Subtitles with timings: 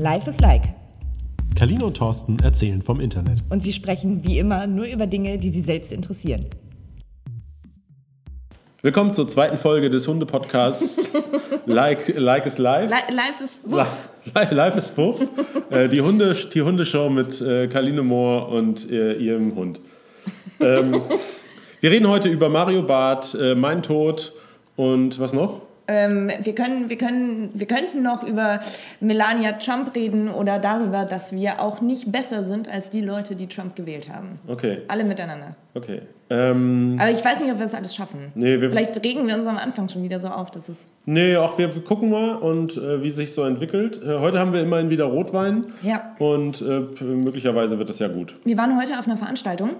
[0.00, 0.62] Life is Like.
[1.54, 3.42] Kalina und Thorsten erzählen vom Internet.
[3.50, 6.46] Und sie sprechen wie immer nur über Dinge, die sie selbst interessieren.
[8.80, 11.10] Willkommen zur zweiten Folge des Hunde-Podcasts
[11.66, 12.86] like, like is Life.
[12.86, 14.08] Li life is wuff.
[14.34, 15.20] Li life is Wuff.
[15.70, 19.80] äh, die, Hunde, die Hundeshow mit äh, Kaline Mohr und äh, ihrem Hund.
[20.60, 20.98] Ähm,
[21.82, 24.32] wir reden heute über Mario Barth, äh, Mein Tod
[24.76, 25.60] und was noch?
[25.92, 28.60] Ähm, wir, können, wir, können, wir könnten noch über
[29.00, 33.48] Melania Trump reden oder darüber, dass wir auch nicht besser sind als die Leute, die
[33.48, 34.38] Trump gewählt haben.
[34.46, 34.82] Okay.
[34.86, 35.56] Alle miteinander.
[35.74, 36.02] Okay.
[36.30, 38.30] Ähm, Aber ich weiß nicht, ob wir das alles schaffen.
[38.36, 40.86] Nee, wir- Vielleicht regen wir uns am Anfang schon wieder so auf, dass es.
[41.06, 44.00] nee, auch wir gucken mal und äh, wie sich so entwickelt.
[44.00, 46.14] Äh, heute haben wir immerhin wieder Rotwein Ja.
[46.20, 48.34] und äh, möglicherweise wird das ja gut.
[48.44, 49.70] Wir waren heute auf einer Veranstaltung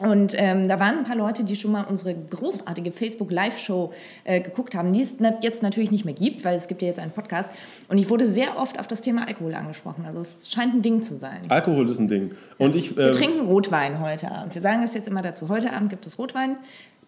[0.00, 3.92] und ähm, da waren ein paar Leute, die schon mal unsere großartige Facebook-Live-Show
[4.24, 7.00] äh, geguckt haben, die es jetzt natürlich nicht mehr gibt, weil es gibt ja jetzt
[7.00, 7.50] einen Podcast.
[7.88, 10.04] Und ich wurde sehr oft auf das Thema Alkohol angesprochen.
[10.06, 11.42] Also es scheint ein Ding zu sein.
[11.48, 12.34] Alkohol ist ein Ding.
[12.58, 14.54] Und ich, Wir äh, trinken Rotwein heute Abend.
[14.54, 15.48] Wir sagen das jetzt immer dazu.
[15.48, 16.56] Heute Abend gibt es Rotwein.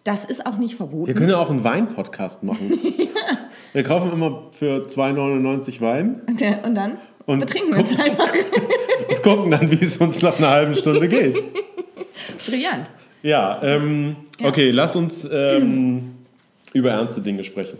[0.03, 1.13] Das ist auch nicht wir verboten.
[1.13, 2.71] können ja auch einen Wein-Podcast machen.
[3.73, 8.33] Wir kaufen immer für 2,99 Wein Und dann Und betrinken wir uns einfach.
[9.09, 11.41] und gucken dann, wie es uns nach einer halben Stunde geht.
[12.45, 12.89] Brillant.
[13.23, 16.15] Ja, ähm, okay, lass uns ähm,
[16.73, 17.77] über ernste Dinge sprechen.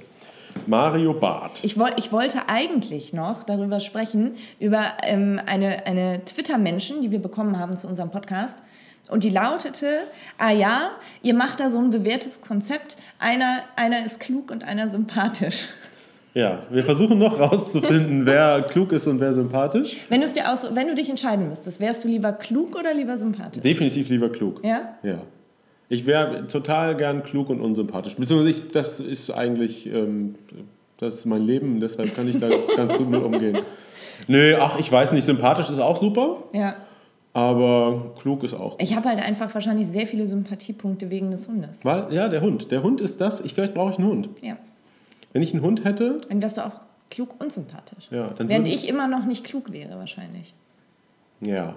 [0.67, 1.64] Mario Barth.
[1.64, 7.20] Ich, woll, ich wollte eigentlich noch darüber sprechen, über ähm, eine, eine Twitter-Menschen, die wir
[7.20, 8.61] bekommen haben zu unserem Podcast.
[9.09, 10.02] Und die lautete,
[10.38, 14.89] ah ja, ihr macht da so ein bewährtes Konzept, einer, einer ist klug und einer
[14.89, 15.66] sympathisch.
[16.34, 19.98] Ja, wir versuchen noch rauszufinden, wer klug ist und wer sympathisch.
[20.10, 23.62] Wenn, dir aus, wenn du dich entscheiden müsstest, wärst du lieber klug oder lieber sympathisch?
[23.64, 24.62] Definitiv lieber klug.
[24.64, 24.96] Ja?
[25.04, 25.22] Ja.
[25.90, 28.16] Ich wäre total gern klug und unsympathisch.
[28.16, 30.36] Beziehungsweise ich, das ist eigentlich ähm,
[31.02, 33.58] das ist mein Leben, deshalb kann ich da ganz gut mit umgehen.
[34.28, 36.76] Nö, ach, ich weiß nicht, sympathisch ist auch super, Ja.
[37.34, 38.78] aber klug ist auch.
[38.80, 41.84] Ich habe halt einfach wahrscheinlich sehr viele Sympathiepunkte wegen des Hundes.
[41.84, 42.72] Weil, ja, der Hund.
[42.72, 43.42] Der Hund ist das.
[43.42, 44.30] Ich, vielleicht brauche ich einen Hund.
[44.42, 44.58] Ja.
[45.33, 48.08] Wenn ich einen Hund hätte, Dann wärst du auch klug und sympathisch.
[48.11, 50.53] ja, dann Während ich immer noch nicht klug wäre, wahrscheinlich.
[51.42, 51.75] Ja.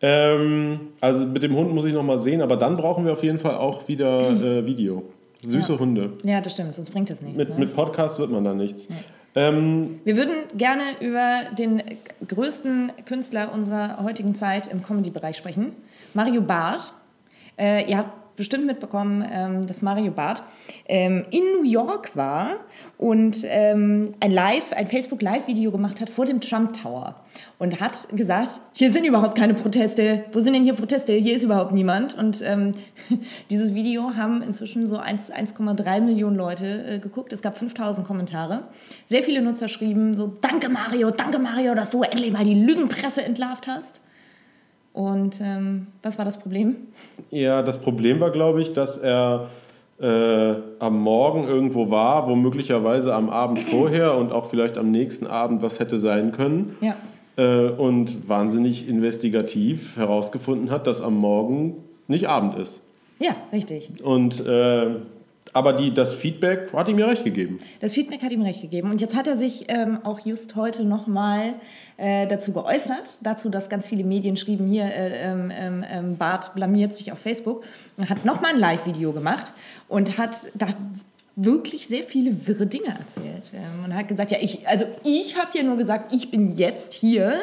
[0.00, 3.22] Ähm, also mit dem Hund muss ich noch mal sehen, aber dann brauchen wir auf
[3.22, 5.04] jeden Fall auch wieder äh, Video.
[5.44, 5.78] Süße Ja.
[5.78, 6.12] Hunde.
[6.22, 7.36] Ja, das stimmt, sonst bringt das nichts.
[7.38, 7.54] Mit, ne?
[7.58, 8.86] mit Podcast wird man da nichts.
[9.34, 11.82] Ähm, Wir würden gerne über den
[12.28, 15.72] größten Künstler unserer heutigen Zeit im Comedy-Bereich sprechen,
[16.14, 16.92] Mario Barth.
[17.58, 20.42] Äh, ihr habt bestimmt mitbekommen, ähm, dass Mario Barth
[20.86, 22.56] ähm, in New York war
[22.98, 27.16] und ähm, ein Live, ein Facebook-Live-Video gemacht hat vor dem Trump Tower
[27.58, 30.24] und hat gesagt, hier sind überhaupt keine Proteste.
[30.32, 31.14] Wo sind denn hier Proteste?
[31.14, 32.16] Hier ist überhaupt niemand.
[32.16, 32.74] Und ähm,
[33.50, 37.32] dieses Video haben inzwischen so 1 1,3 Millionen Leute äh, geguckt.
[37.32, 38.64] Es gab 5000 Kommentare.
[39.06, 43.24] Sehr viele Nutzer schrieben so, danke Mario, danke Mario, dass du endlich mal die Lügenpresse
[43.24, 44.02] entlarvt hast.
[44.92, 46.76] Und ähm, was war das Problem?
[47.30, 49.48] ja, das Problem war, glaube ich, dass er
[50.00, 55.26] äh, am Morgen irgendwo war, wo möglicherweise am Abend vorher und auch vielleicht am nächsten
[55.26, 56.76] Abend was hätte sein können.
[56.80, 56.96] Ja.
[57.36, 61.76] Äh, und wahnsinnig investigativ herausgefunden hat, dass am Morgen
[62.06, 62.80] nicht Abend ist.
[63.18, 63.90] Ja, richtig.
[64.02, 64.96] Und, äh,
[65.52, 67.58] aber die, das Feedback hat ihm ja recht gegeben.
[67.80, 68.90] Das Feedback hat ihm recht gegeben.
[68.90, 71.54] Und jetzt hat er sich ähm, auch just heute nochmal
[71.98, 76.54] äh, dazu geäußert, dazu, dass ganz viele Medien schrieben, hier, äh, ähm, ähm, ähm, Bart
[76.54, 77.64] blamiert sich auf Facebook.
[77.98, 79.52] Und hat nochmal ein Live-Video gemacht
[79.88, 80.68] und hat da
[81.36, 83.52] wirklich sehr viele wirre Dinge erzählt.
[83.54, 86.94] Ähm, und hat gesagt, ja, ich, also ich habe ja nur gesagt, ich bin jetzt
[86.94, 87.34] hier.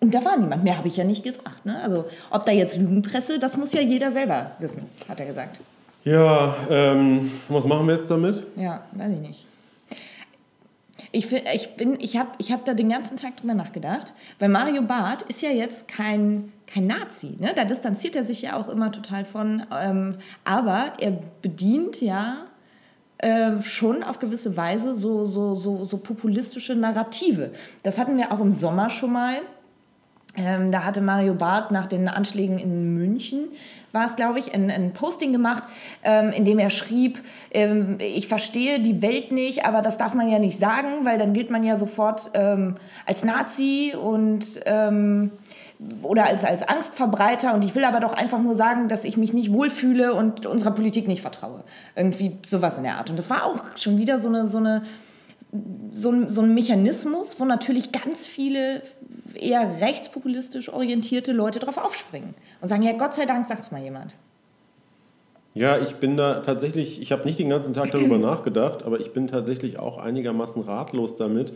[0.00, 0.64] Und da war niemand.
[0.64, 1.66] Mehr habe ich ja nicht gesagt.
[1.66, 1.80] Ne?
[1.82, 5.60] Also ob da jetzt Lügenpresse, das muss ja jeder selber wissen, hat er gesagt.
[6.06, 8.46] Ja, ähm, was machen wir jetzt damit?
[8.54, 9.44] Ja, weiß ich nicht.
[11.10, 11.68] Ich, ich,
[11.98, 15.50] ich habe ich hab da den ganzen Tag drüber nachgedacht, weil Mario Barth ist ja
[15.50, 17.34] jetzt kein, kein Nazi.
[17.40, 17.52] Ne?
[17.56, 19.66] Da distanziert er sich ja auch immer total von.
[19.82, 22.36] Ähm, aber er bedient ja
[23.18, 27.50] äh, schon auf gewisse Weise so, so, so, so populistische Narrative.
[27.82, 29.38] Das hatten wir auch im Sommer schon mal.
[30.36, 33.48] Ähm, da hatte Mario Barth nach den Anschlägen in München,
[33.92, 35.62] war es, glaube ich, ein, ein Posting gemacht,
[36.02, 40.28] ähm, in dem er schrieb, ähm, ich verstehe die Welt nicht, aber das darf man
[40.28, 45.30] ja nicht sagen, weil dann gilt man ja sofort ähm, als Nazi und ähm,
[46.02, 49.32] oder als, als Angstverbreiter und ich will aber doch einfach nur sagen, dass ich mich
[49.32, 51.64] nicht wohlfühle und unserer Politik nicht vertraue.
[51.94, 53.10] Irgendwie sowas in der Art.
[53.10, 54.82] Und das war auch schon wieder so eine, so eine
[55.92, 58.82] so ein, so ein Mechanismus, wo natürlich ganz viele
[59.34, 63.82] eher rechtspopulistisch orientierte Leute drauf aufspringen und sagen, ja, Gott sei Dank sagt es mal
[63.82, 64.16] jemand.
[65.54, 69.12] Ja, ich bin da tatsächlich, ich habe nicht den ganzen Tag darüber nachgedacht, aber ich
[69.12, 71.52] bin tatsächlich auch einigermaßen ratlos damit,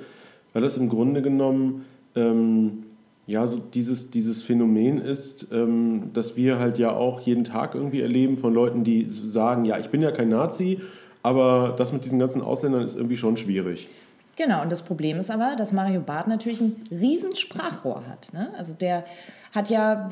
[0.52, 1.84] weil das im Grunde genommen
[2.16, 2.84] ähm,
[3.26, 8.00] ja, so dieses, dieses Phänomen ist, ähm, dass wir halt ja auch jeden Tag irgendwie
[8.00, 10.81] erleben von Leuten, die sagen, ja, ich bin ja kein Nazi,
[11.22, 13.88] aber das mit diesen ganzen Ausländern ist irgendwie schon schwierig.
[14.37, 18.32] Genau, und das Problem ist aber, dass Mario Barth natürlich ein riesen Sprachrohr hat.
[18.32, 18.50] Ne?
[18.56, 19.05] Also der
[19.52, 20.08] hat ja,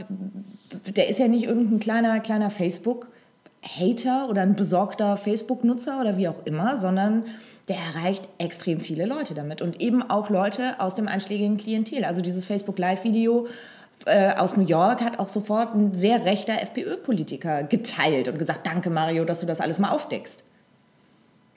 [0.97, 6.45] der ist ja nicht irgendein kleiner, kleiner Facebook-Hater oder ein besorgter Facebook-Nutzer oder wie auch
[6.45, 7.25] immer, sondern
[7.69, 12.05] der erreicht extrem viele Leute damit und eben auch Leute aus dem einschlägigen Klientel.
[12.05, 13.47] Also dieses Facebook-Live-Video
[14.07, 18.91] äh, aus New York hat auch sofort ein sehr rechter FPÖ-Politiker geteilt und gesagt, danke
[18.91, 20.45] Mario, dass du das alles mal aufdeckst.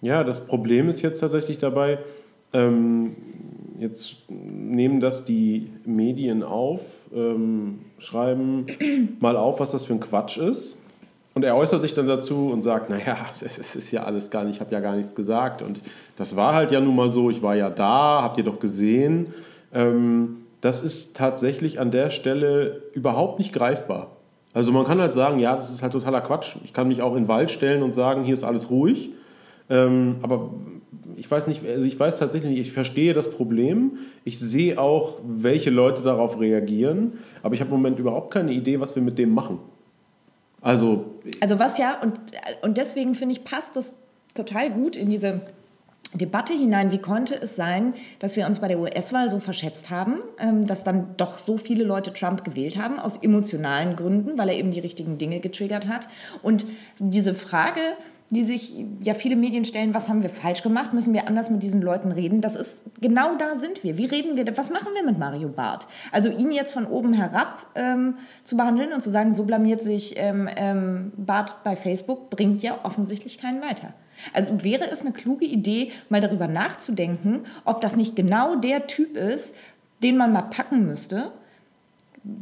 [0.02, 2.00] Ja, das Problem ist jetzt tatsächlich dabei,
[2.54, 3.16] ähm,
[3.80, 6.82] jetzt nehmen das die Medien auf,
[7.14, 8.66] ähm, schreiben
[9.20, 10.78] mal auf, was das für ein Quatsch ist.
[11.34, 14.56] Und er äußert sich dann dazu und sagt, naja, es ist ja alles gar nicht,
[14.56, 15.62] ich habe ja gar nichts gesagt.
[15.62, 15.82] Und
[16.18, 19.34] das war halt ja nun mal so, ich war ja da, habt ihr doch gesehen.
[19.74, 24.12] Ähm, das ist tatsächlich an der Stelle überhaupt nicht greifbar.
[24.54, 26.58] Also man kann halt sagen, ja, das ist halt totaler Quatsch.
[26.66, 29.12] Ich kann mich auch in den Wald stellen und sagen, hier ist alles ruhig.
[29.72, 30.52] Ähm, aber
[31.16, 34.00] ich weiß nicht, also ich weiß tatsächlich nicht, ich verstehe das Problem.
[34.26, 38.80] Ich sehe auch, welche Leute darauf reagieren, aber ich habe im Moment überhaupt keine Idee,
[38.80, 39.60] was wir mit dem machen.
[40.62, 41.06] Also,
[41.40, 42.20] also was ja, und,
[42.62, 43.96] und deswegen finde ich, passt das
[44.36, 45.42] total gut in diese
[46.14, 50.20] Debatte hinein, wie konnte es sein, dass wir uns bei der US-Wahl so verschätzt haben,
[50.40, 54.56] ähm, dass dann doch so viele Leute Trump gewählt haben, aus emotionalen Gründen, weil er
[54.56, 56.10] eben die richtigen Dinge getriggert hat.
[56.42, 56.66] Und
[57.00, 57.80] diese Frage,
[58.32, 61.62] die sich ja viele Medien stellen, was haben wir falsch gemacht, müssen wir anders mit
[61.64, 62.40] diesen Leuten reden.
[62.40, 63.98] Das ist, genau da sind wir.
[63.98, 65.86] Wie reden wir, was machen wir mit Mario Barth?
[66.14, 70.14] Also ihn jetzt von oben herab ähm, zu behandeln und zu sagen, so blamiert sich
[70.16, 73.94] ähm, ähm, Barth bei Facebook, bringt ja offensichtlich keinen weiter.
[74.32, 79.18] Also wäre es eine kluge Idee, mal darüber nachzudenken, ob das nicht genau der Typ
[79.18, 79.56] ist,
[80.04, 81.34] den man mal packen müsste.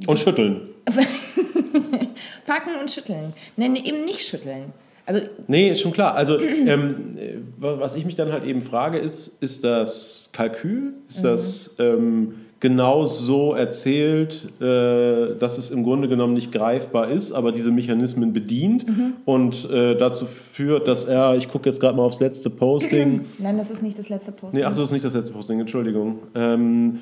[0.05, 0.69] Und schütteln.
[2.45, 3.33] packen und schütteln.
[3.55, 4.71] Nein, eben nicht schütteln.
[5.09, 6.13] Also, nee, ist schon klar.
[6.13, 7.17] Also, ähm,
[7.57, 10.93] was ich mich dann halt eben frage, ist, ist das Kalkül?
[11.07, 11.27] Ist mhm.
[11.27, 17.51] das ähm, genau so erzählt, äh, dass es im Grunde genommen nicht greifbar ist, aber
[17.51, 19.13] diese Mechanismen bedient mhm.
[19.25, 23.25] und äh, dazu führt, dass er, ich gucke jetzt gerade mal aufs letzte Posting.
[23.39, 24.59] Nein, das ist nicht das letzte Posting.
[24.59, 26.19] Nee, ach, das ist nicht das letzte Posting, Entschuldigung.
[26.35, 26.99] Ähm,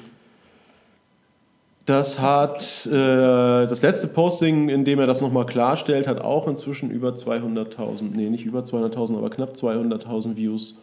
[1.88, 6.92] das hat äh, das letzte Posting, in dem er das nochmal klarstellt, hat auch inzwischen
[6.92, 10.75] über 200.000, nee, nicht über 200.000, aber knapp 200.000 Views.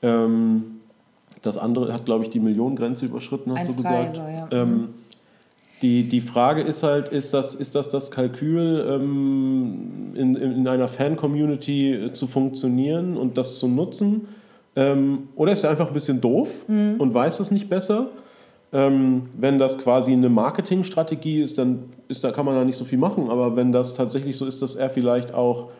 [0.00, 0.80] Ähm,
[1.42, 4.16] das andere hat, glaube ich, die Millionengrenze überschritten, hast 1, du gesagt.
[4.16, 4.48] So, ja.
[4.50, 4.88] ähm,
[5.82, 10.88] die, die Frage ist halt, ist das ist das, das Kalkül, ähm, in, in einer
[10.88, 14.28] Fan-Community zu funktionieren und das zu nutzen?
[14.76, 16.94] Ähm, oder ist er einfach ein bisschen doof mhm.
[16.98, 18.08] und weiß es nicht besser?
[18.72, 22.84] Ähm, wenn das quasi eine Marketingstrategie ist, dann ist, da kann man da nicht so
[22.84, 23.30] viel machen.
[23.30, 25.70] Aber wenn das tatsächlich so ist, dass er vielleicht auch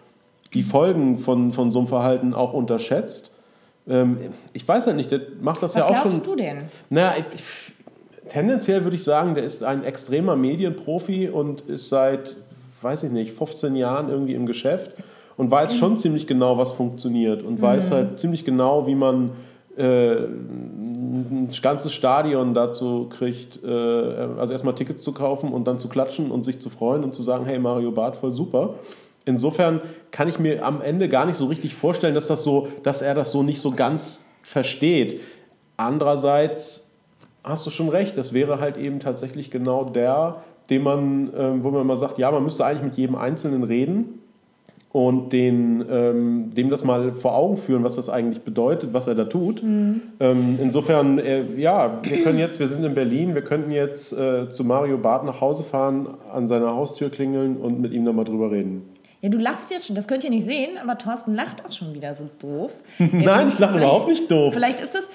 [0.55, 3.32] die Folgen von, von so einem Verhalten auch unterschätzt,
[3.88, 4.19] ähm,
[4.52, 6.12] ich weiß halt nicht, der macht das Was ja auch schon.
[6.12, 6.62] Was glaubst du denn?
[6.90, 7.43] Naja, ich,
[8.29, 12.37] tendenziell würde ich sagen, der ist ein extremer Medienprofi und ist seit,
[12.82, 14.93] weiß ich nicht, 15 Jahren irgendwie im Geschäft
[15.37, 17.63] und weiß schon ziemlich genau, was funktioniert und mhm.
[17.63, 19.31] weiß halt ziemlich genau, wie man
[19.77, 20.17] äh,
[21.20, 26.31] ein ganzes Stadion dazu kriegt, äh, also erstmal Tickets zu kaufen und dann zu klatschen
[26.31, 28.75] und sich zu freuen und zu sagen, hey Mario Barth, voll super.
[29.25, 33.03] Insofern kann ich mir am Ende gar nicht so richtig vorstellen, dass, das so, dass
[33.03, 35.20] er das so nicht so ganz versteht.
[35.77, 36.91] Andererseits
[37.44, 41.70] hast du schon recht, das wäre halt eben tatsächlich genau der, den man, äh, wo
[41.70, 44.20] man mal sagt, ja, man müsste eigentlich mit jedem Einzelnen reden
[44.91, 49.15] und den, ähm, dem das mal vor Augen führen, was das eigentlich bedeutet, was er
[49.15, 49.63] da tut.
[49.63, 50.01] Mhm.
[50.19, 54.49] Ähm, insofern, äh, ja, wir können jetzt, wir sind in Berlin, wir könnten jetzt äh,
[54.49, 58.51] zu Mario Barth nach Hause fahren, an seiner Haustür klingeln und mit ihm nochmal drüber
[58.51, 58.83] reden.
[59.21, 61.95] Ja, du lachst jetzt schon, das könnt ihr nicht sehen, aber Thorsten lacht auch schon
[61.95, 62.73] wieder so doof.
[62.99, 64.55] Nein, ich lache überhaupt nicht doof.
[64.55, 65.11] Vielleicht ist das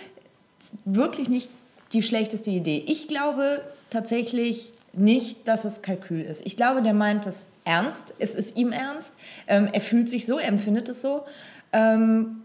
[0.86, 1.50] wirklich nicht
[1.94, 2.84] die schlechteste Idee.
[2.86, 6.46] Ich glaube tatsächlich nicht, dass es Kalkül ist.
[6.46, 8.14] Ich glaube, der meint das ernst.
[8.20, 9.14] Es ist ihm ernst.
[9.48, 11.24] Ähm, er fühlt sich so, er empfindet es so.
[11.72, 12.44] Ähm,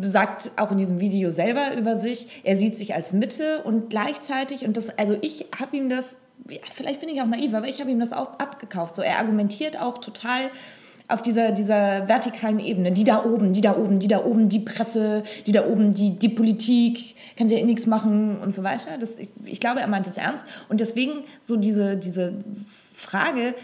[0.00, 4.64] sagt auch in diesem Video selber über sich, er sieht sich als Mitte und gleichzeitig,
[4.64, 6.16] und das, also ich habe ihm das,
[6.48, 8.94] ja, vielleicht bin ich auch naiv, aber ich habe ihm das auch abgekauft.
[8.94, 10.50] So, er argumentiert auch total
[11.08, 14.60] auf dieser, dieser vertikalen Ebene, die da oben, die da oben, die da oben, die
[14.60, 18.62] Presse, die da oben, die, die Politik, kann sie ja eh nichts machen und so
[18.62, 18.96] weiter.
[18.98, 20.46] Das, ich, ich glaube, er meint es ernst.
[20.68, 22.32] Und deswegen so diese, diese
[22.94, 23.54] Frage,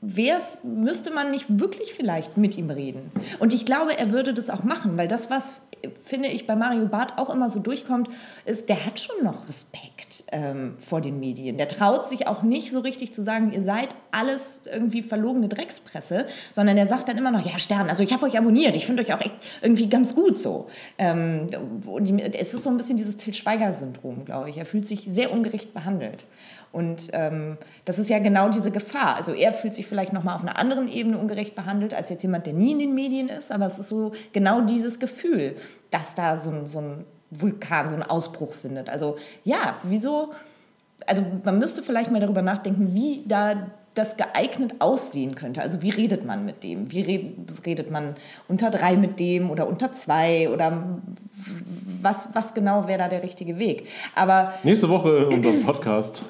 [0.00, 3.10] wär's, müsste man nicht wirklich vielleicht mit ihm reden.
[3.40, 5.54] Und ich glaube, er würde das auch machen, weil das, was
[6.04, 8.08] finde ich, bei Mario Barth auch immer so durchkommt,
[8.44, 11.56] ist, der hat schon noch Respekt ähm, vor den Medien.
[11.56, 16.26] Der traut sich auch nicht so richtig zu sagen, ihr seid alles irgendwie verlogene Dreckspresse,
[16.52, 19.02] sondern er sagt dann immer noch, ja, Stern, also ich habe euch abonniert, ich finde
[19.02, 20.68] euch auch echt irgendwie ganz gut so.
[20.98, 21.46] Ähm,
[21.86, 24.58] und es ist so ein bisschen dieses Til Schweiger-Syndrom, glaube ich.
[24.58, 26.26] Er fühlt sich sehr ungerecht behandelt.
[26.72, 29.16] Und ähm, das ist ja genau diese Gefahr.
[29.16, 32.46] Also er fühlt sich vielleicht nochmal auf einer anderen Ebene ungerecht behandelt als jetzt jemand,
[32.46, 35.56] der nie in den Medien ist, aber es ist so genau dieses Gefühl,
[35.90, 38.88] dass da so ein, so ein Vulkan, so ein Ausbruch findet.
[38.88, 40.32] Also ja, wieso?
[41.06, 45.60] Also man müsste vielleicht mal darüber nachdenken, wie da das geeignet aussehen könnte.
[45.60, 46.92] Also wie redet man mit dem?
[46.92, 47.00] Wie
[47.66, 51.00] redet man unter drei mit dem oder unter zwei oder
[52.02, 53.86] was, was genau wäre da der richtige Weg?
[54.14, 56.24] Aber Nächste Woche in unserem Podcast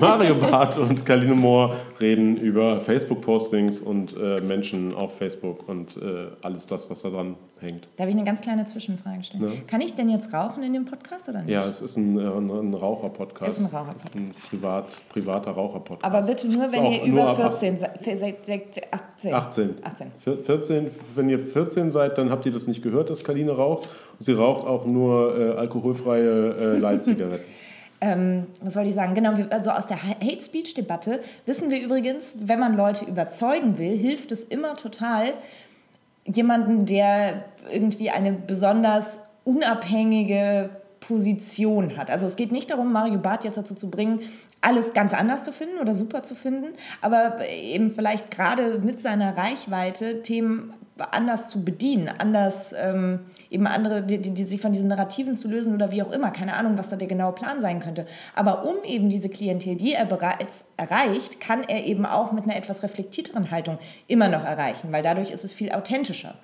[0.00, 6.28] Mario Barth und Kaline Mohr reden über Facebook-Postings und äh, Menschen auf Facebook und äh,
[6.42, 7.88] alles das, was da dran hängt.
[7.96, 9.42] Darf ich eine ganz kleine Zwischenfrage stellen?
[9.42, 9.60] Ja.
[9.66, 11.50] Kann ich denn jetzt rauchen in dem Podcast oder nicht?
[11.50, 13.50] Ja, es ist ein, äh, ein, Raucher-Podcast.
[13.50, 14.14] Es ist ein Raucher-Podcast.
[14.14, 16.04] ein privat, privater Raucher-Podcast.
[16.04, 17.98] Aber bitte nur, wenn ihr über 14 seid.
[18.90, 19.34] 18.
[19.34, 19.74] 18.
[19.82, 20.12] 18.
[20.44, 23.88] 14, wenn ihr 14 seid, dann habt ihr das nicht gehört, dass Kaline raucht.
[24.18, 27.46] Sie raucht auch nur äh, alkoholfreie äh, Leitzigaretten.
[28.00, 29.14] ähm, was soll ich sagen?
[29.14, 33.96] Genau, also aus der Hate Speech Debatte wissen wir übrigens, wenn man Leute überzeugen will,
[33.96, 35.34] hilft es immer total,
[36.24, 40.70] jemanden, der irgendwie eine besonders unabhängige
[41.00, 42.10] Position hat.
[42.10, 44.20] Also es geht nicht darum, Mario Barth jetzt dazu zu bringen,
[44.60, 49.36] alles ganz anders zu finden oder super zu finden, aber eben vielleicht gerade mit seiner
[49.36, 50.74] Reichweite Themen
[51.12, 55.48] anders zu bedienen, anders ähm, eben andere, die, die, die, sich von diesen Narrativen zu
[55.48, 56.30] lösen oder wie auch immer.
[56.30, 58.06] Keine Ahnung, was da der genaue Plan sein könnte.
[58.34, 62.56] Aber um eben diese Klientel, die er bereits erreicht, kann er eben auch mit einer
[62.56, 66.34] etwas reflektierteren Haltung immer noch erreichen, weil dadurch ist es viel authentischer.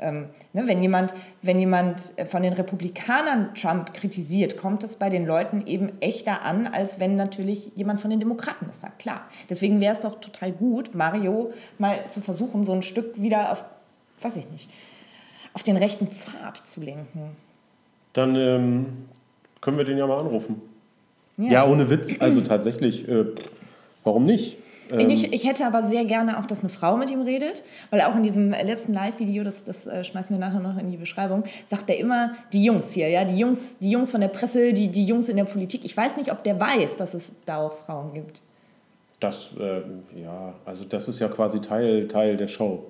[0.00, 1.12] Ähm, ne, wenn, jemand,
[1.42, 6.66] wenn jemand von den Republikanern Trump kritisiert, kommt es bei den Leuten eben echter an,
[6.66, 9.00] als wenn natürlich jemand von den Demokraten das sagt.
[9.00, 9.26] Klar.
[9.50, 13.64] Deswegen wäre es doch total gut, Mario mal zu versuchen, so ein Stück wieder auf,
[14.22, 14.70] weiß ich nicht,
[15.52, 17.36] auf den rechten Pfad zu lenken.
[18.12, 18.86] Dann ähm,
[19.60, 20.60] können wir den ja mal anrufen.
[21.36, 22.20] Ja, ja ohne Witz.
[22.20, 23.24] Also tatsächlich, äh,
[24.04, 24.58] warum nicht?
[24.90, 28.00] Ähm ich, ich, hätte aber sehr gerne auch, dass eine Frau mit ihm redet, weil
[28.02, 31.44] auch in diesem letzten Live-Video, das, das äh, schmeißen wir nachher noch in die Beschreibung,
[31.66, 34.88] sagt er immer, die Jungs hier, ja, die Jungs, die Jungs von der Presse, die,
[34.88, 35.84] die Jungs in der Politik.
[35.84, 38.42] Ich weiß nicht, ob der weiß, dass es da auch Frauen gibt.
[39.20, 39.82] Das, äh,
[40.20, 42.84] ja, also das ist ja quasi Teil, Teil der Show.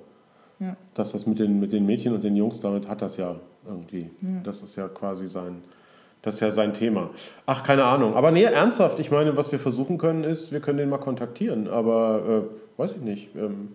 [0.61, 0.77] Ja.
[0.95, 3.37] Dass das mit den, mit den Mädchen und den Jungs, damit hat das ja
[3.67, 4.11] irgendwie.
[4.21, 4.29] Ja.
[4.45, 5.63] Das ist ja quasi sein,
[6.23, 7.11] das ist ja sein Thema.
[7.47, 8.15] Ach, keine Ahnung.
[8.15, 11.67] Aber nee, ernsthaft, ich meine, was wir versuchen können, ist, wir können den mal kontaktieren.
[11.69, 13.35] Aber äh, weiß ich nicht.
[13.35, 13.71] Ähm,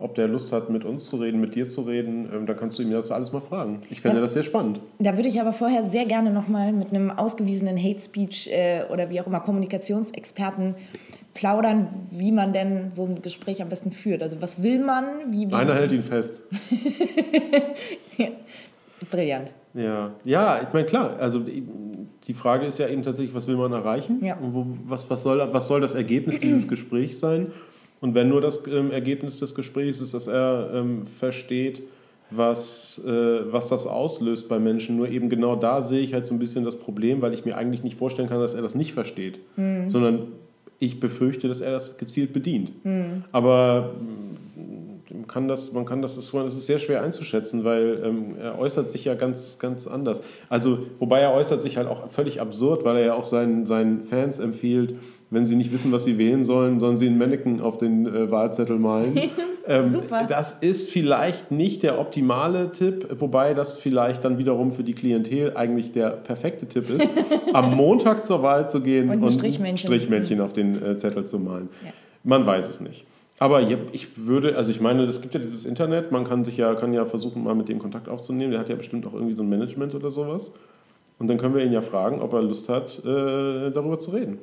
[0.00, 2.78] ob der Lust hat, mit uns zu reden, mit dir zu reden, ähm, da kannst
[2.78, 3.82] du ihm das alles mal fragen.
[3.90, 4.80] Ich fände ja, das sehr spannend.
[4.98, 9.10] Da würde ich aber vorher sehr gerne nochmal mit einem ausgewiesenen Hate Speech äh, oder
[9.10, 10.74] wie auch immer Kommunikationsexperten
[11.34, 14.22] plaudern, wie man denn so ein Gespräch am besten führt.
[14.22, 15.30] Also was will man?
[15.30, 16.42] Wie, wie Einer hält ihn fest.
[19.10, 19.50] Brillant.
[19.72, 23.72] Ja, ja, ich meine, klar, also die Frage ist ja eben tatsächlich, was will man
[23.72, 24.24] erreichen?
[24.24, 24.36] Ja.
[24.36, 27.52] Und wo, was, was, soll, was soll das Ergebnis dieses Gesprächs sein?
[28.00, 31.82] Und wenn nur das ähm, Ergebnis des Gesprächs ist, dass er ähm, versteht,
[32.30, 34.96] was, äh, was das auslöst bei Menschen.
[34.96, 37.56] Nur eben genau da sehe ich halt so ein bisschen das Problem, weil ich mir
[37.56, 39.90] eigentlich nicht vorstellen kann, dass er das nicht versteht, mhm.
[39.90, 40.28] sondern
[40.80, 42.84] ich befürchte, dass er das gezielt bedient.
[42.84, 43.24] Mhm.
[43.30, 43.94] Aber
[45.10, 48.88] man kann das, man kann das, das ist sehr schwer einzuschätzen, weil ähm, er äußert
[48.88, 50.22] sich ja ganz, ganz anders.
[50.48, 54.02] Also, wobei er äußert sich halt auch völlig absurd, weil er ja auch seinen, seinen
[54.02, 54.94] Fans empfiehlt,
[55.30, 58.30] wenn sie nicht wissen, was sie wählen sollen, sollen sie einen Mannequin auf den äh,
[58.30, 59.16] Wahlzettel malen.
[59.68, 60.26] ähm, Super.
[60.28, 65.56] Das ist vielleicht nicht der optimale Tipp, wobei das vielleicht dann wiederum für die Klientel
[65.56, 67.08] eigentlich der perfekte Tipp ist,
[67.52, 71.24] am Montag zur Wahl zu gehen und ein und Strichmännchen, Strichmännchen auf den äh, Zettel
[71.26, 71.68] zu malen.
[71.84, 71.92] Ja.
[72.24, 73.06] Man weiß es nicht.
[73.38, 76.74] Aber ich würde, also ich meine, es gibt ja dieses Internet, man kann sich ja,
[76.74, 78.50] kann ja versuchen, mal mit dem Kontakt aufzunehmen.
[78.50, 80.52] Der hat ja bestimmt auch irgendwie so ein Management oder sowas.
[81.18, 84.38] Und dann können wir ihn ja fragen, ob er Lust hat, äh, darüber zu reden.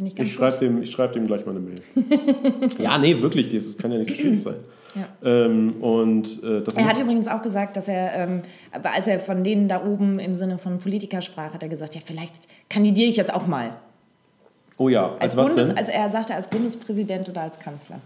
[0.00, 1.82] Ja, finde ich ganz ich schreibe dem, Ich schreibe dem gleich mal eine Mail.
[2.78, 4.56] ja, nee, wirklich, das kann ja nicht so schwierig sein.
[4.94, 5.06] Ja.
[5.44, 8.42] Ähm, und, äh, er hat übrigens auch gesagt, dass er, ähm,
[8.82, 12.00] als er von denen da oben im Sinne von Politiker sprach, hat er gesagt, ja,
[12.04, 12.34] vielleicht
[12.68, 13.70] kandidiere ich jetzt auch mal.
[14.78, 15.78] Oh ja, als, als was Bundes, denn?
[15.78, 18.00] Als er sagte, als Bundespräsident oder als Kanzler.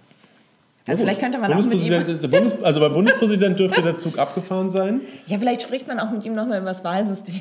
[0.86, 2.30] Also vielleicht könnte man auch mit ihm...
[2.30, 5.00] Bundes, also beim Bundespräsident dürfte der Zug abgefahren sein.
[5.26, 7.40] Ja, vielleicht spricht man auch mit ihm nochmal über das Wahlsystem.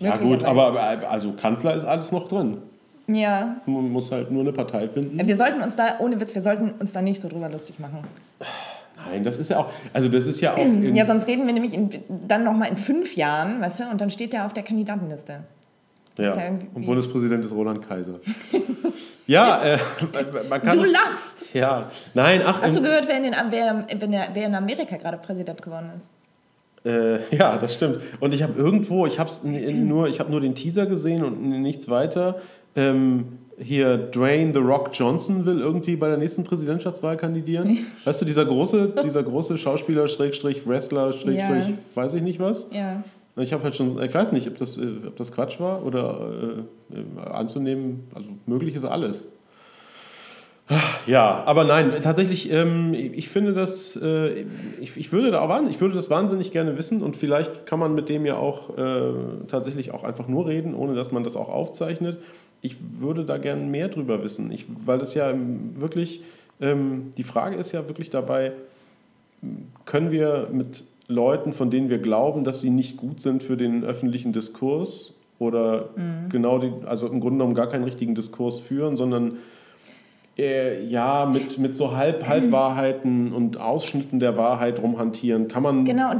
[0.00, 2.58] Ja gut, aber also Kanzler ist alles noch drin.
[3.06, 3.56] Ja.
[3.66, 5.26] Man muss halt nur eine Partei finden.
[5.26, 7.98] Wir sollten uns da, ohne Witz, wir sollten uns da nicht so drüber lustig machen.
[8.96, 10.58] Nein, das ist ja auch, also das ist ja auch.
[10.94, 11.90] ja, sonst reden wir nämlich in,
[12.26, 15.40] dann nochmal in fünf Jahren, weißt du, und dann steht der auf der Kandidatenliste.
[16.18, 18.20] Ja, ja und Bundespräsident ist Roland Kaiser.
[19.26, 19.78] ja, äh,
[20.48, 20.78] man kann.
[20.78, 21.52] Du lachst!
[21.52, 22.62] Ja, nein, ach.
[22.62, 23.84] Hast du gehört, wer in, den, wer,
[24.32, 26.08] wer in Amerika gerade Präsident geworden ist?
[26.84, 28.00] Äh, ja, das stimmt.
[28.20, 31.88] Und ich habe irgendwo, ich habe nur, ich habe nur den Teaser gesehen und nichts
[31.88, 32.40] weiter.
[32.76, 37.78] Ähm, hier Dwayne The Rock Johnson will irgendwie bei der nächsten Präsidentschaftswahl kandidieren.
[38.04, 41.74] weißt du, dieser große, dieser große Schauspieler, Schrägstrich, Wrestler, Schrägstrich, ja.
[41.94, 42.70] weiß ich nicht was.
[42.72, 43.04] Ja.
[43.36, 46.30] Ich habe halt schon, ich weiß nicht, ob das, äh, ob das Quatsch war oder
[46.92, 49.28] äh, äh, anzunehmen, also möglich ist alles.
[51.06, 54.46] Ja, aber nein, tatsächlich, ähm, ich finde das, äh,
[54.80, 57.94] ich, ich, würde da auch ich würde das wahnsinnig gerne wissen und vielleicht kann man
[57.94, 59.12] mit dem ja auch äh,
[59.46, 62.18] tatsächlich auch einfach nur reden, ohne dass man das auch aufzeichnet
[62.64, 65.34] ich würde da gerne mehr drüber wissen, ich, weil das ja
[65.74, 66.22] wirklich,
[66.62, 68.52] ähm, die Frage ist ja wirklich dabei,
[69.84, 73.84] können wir mit Leuten, von denen wir glauben, dass sie nicht gut sind für den
[73.84, 76.30] öffentlichen Diskurs oder mhm.
[76.30, 79.36] genau, die, also im Grunde genommen gar keinen richtigen Diskurs führen, sondern
[80.38, 83.34] äh, ja, mit, mit so Halb Halbwahrheiten mhm.
[83.34, 86.14] und Ausschnitten der Wahrheit rumhantieren, kann man genau.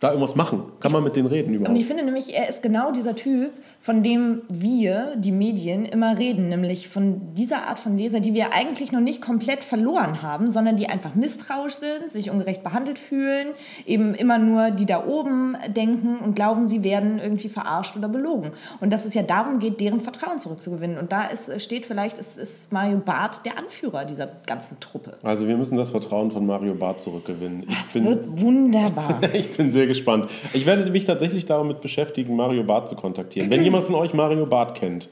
[0.00, 0.64] da irgendwas machen?
[0.80, 1.70] Kann man mit denen reden überhaupt?
[1.70, 3.52] Und ich finde nämlich, er ist genau dieser Typ,
[3.86, 8.52] von dem wir, die Medien, immer reden, nämlich von dieser Art von Leser, die wir
[8.52, 13.50] eigentlich noch nicht komplett verloren haben, sondern die einfach misstrauisch sind, sich ungerecht behandelt fühlen,
[13.86, 18.50] eben immer nur die da oben denken und glauben, sie werden irgendwie verarscht oder belogen.
[18.80, 20.98] Und dass es ja darum geht, deren Vertrauen zurückzugewinnen.
[20.98, 25.16] Und da ist, steht vielleicht, ist, ist Mario Barth der Anführer dieser ganzen Truppe.
[25.22, 27.62] Also wir müssen das Vertrauen von Mario Barth zurückgewinnen.
[27.68, 29.20] Ich das bin, wird wunderbar.
[29.32, 30.28] ich bin sehr gespannt.
[30.54, 33.48] Ich werde mich tatsächlich damit beschäftigen, Mario Barth zu kontaktieren.
[33.48, 35.08] Wenn jemand jemand von euch Mario Barth kennt,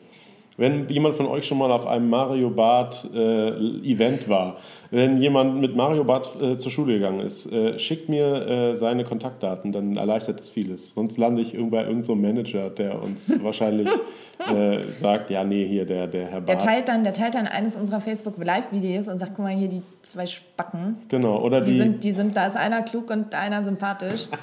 [0.56, 4.56] wenn jemand von euch schon mal auf einem Mario Barth äh, Event war,
[4.90, 9.04] wenn jemand mit Mario Barth äh, zur Schule gegangen ist, äh, schickt mir äh, seine
[9.04, 10.94] Kontaktdaten, dann erleichtert das vieles.
[10.94, 13.88] Sonst lande ich bei irgendeinem so Manager, der uns wahrscheinlich
[14.48, 16.48] äh, sagt, ja, nee, hier der, der Herr Barth.
[16.48, 19.68] Der teilt, dann, der teilt dann eines unserer Facebook Live-Videos und sagt, guck mal, hier
[19.68, 20.96] die zwei Spacken.
[21.08, 21.72] Genau, oder die...
[21.72, 24.28] die sind, die sind, da ist einer klug und einer sympathisch.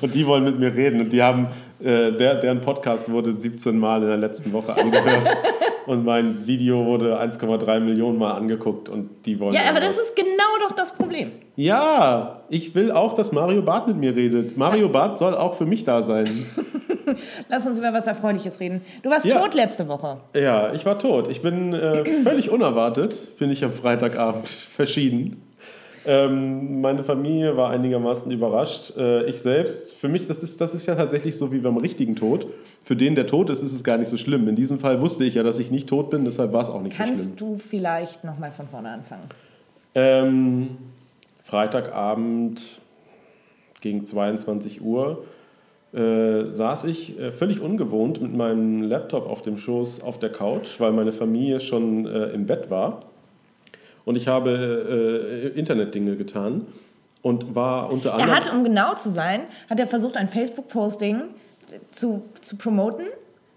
[0.00, 1.00] Und die wollen mit mir reden.
[1.00, 1.48] Und die haben,
[1.80, 5.36] äh, der, deren Podcast wurde 17 Mal in der letzten Woche angehört.
[5.86, 9.54] und mein Video wurde 1,3 Millionen Mal angeguckt und die wollen.
[9.54, 11.32] Ja, aber das ist genau doch das Problem.
[11.54, 14.56] Ja, ich will auch, dass Mario Barth mit mir redet.
[14.56, 16.46] Mario Barth soll auch für mich da sein.
[17.48, 18.82] Lass uns über was Erfreuliches reden.
[19.02, 19.40] Du warst ja.
[19.40, 20.18] tot letzte Woche.
[20.34, 21.28] Ja, ich war tot.
[21.28, 25.42] Ich bin äh, völlig unerwartet, bin ich am Freitagabend verschieden.
[26.08, 28.96] Ähm, meine Familie war einigermaßen überrascht.
[28.96, 32.14] Äh, ich selbst, für mich, das ist, das ist ja tatsächlich so wie beim richtigen
[32.14, 32.46] Tod.
[32.84, 34.46] Für den, der tot ist, ist es gar nicht so schlimm.
[34.46, 36.80] In diesem Fall wusste ich ja, dass ich nicht tot bin, deshalb war es auch
[36.80, 37.36] nicht Kannst so schlimm.
[37.36, 39.24] Kannst du vielleicht nochmal von vorne anfangen?
[39.96, 40.68] Ähm,
[41.42, 42.80] Freitagabend
[43.80, 45.24] gegen 22 Uhr
[45.92, 50.78] äh, saß ich äh, völlig ungewohnt mit meinem Laptop auf dem Schoß auf der Couch,
[50.78, 53.02] weil meine Familie schon äh, im Bett war
[54.06, 56.66] und ich habe äh, Internetdinge getan
[57.20, 58.30] und war unter anderem.
[58.30, 61.22] Er hat, um genau zu sein, hat er versucht, ein Facebook-Posting
[61.90, 63.06] zu, zu promoten,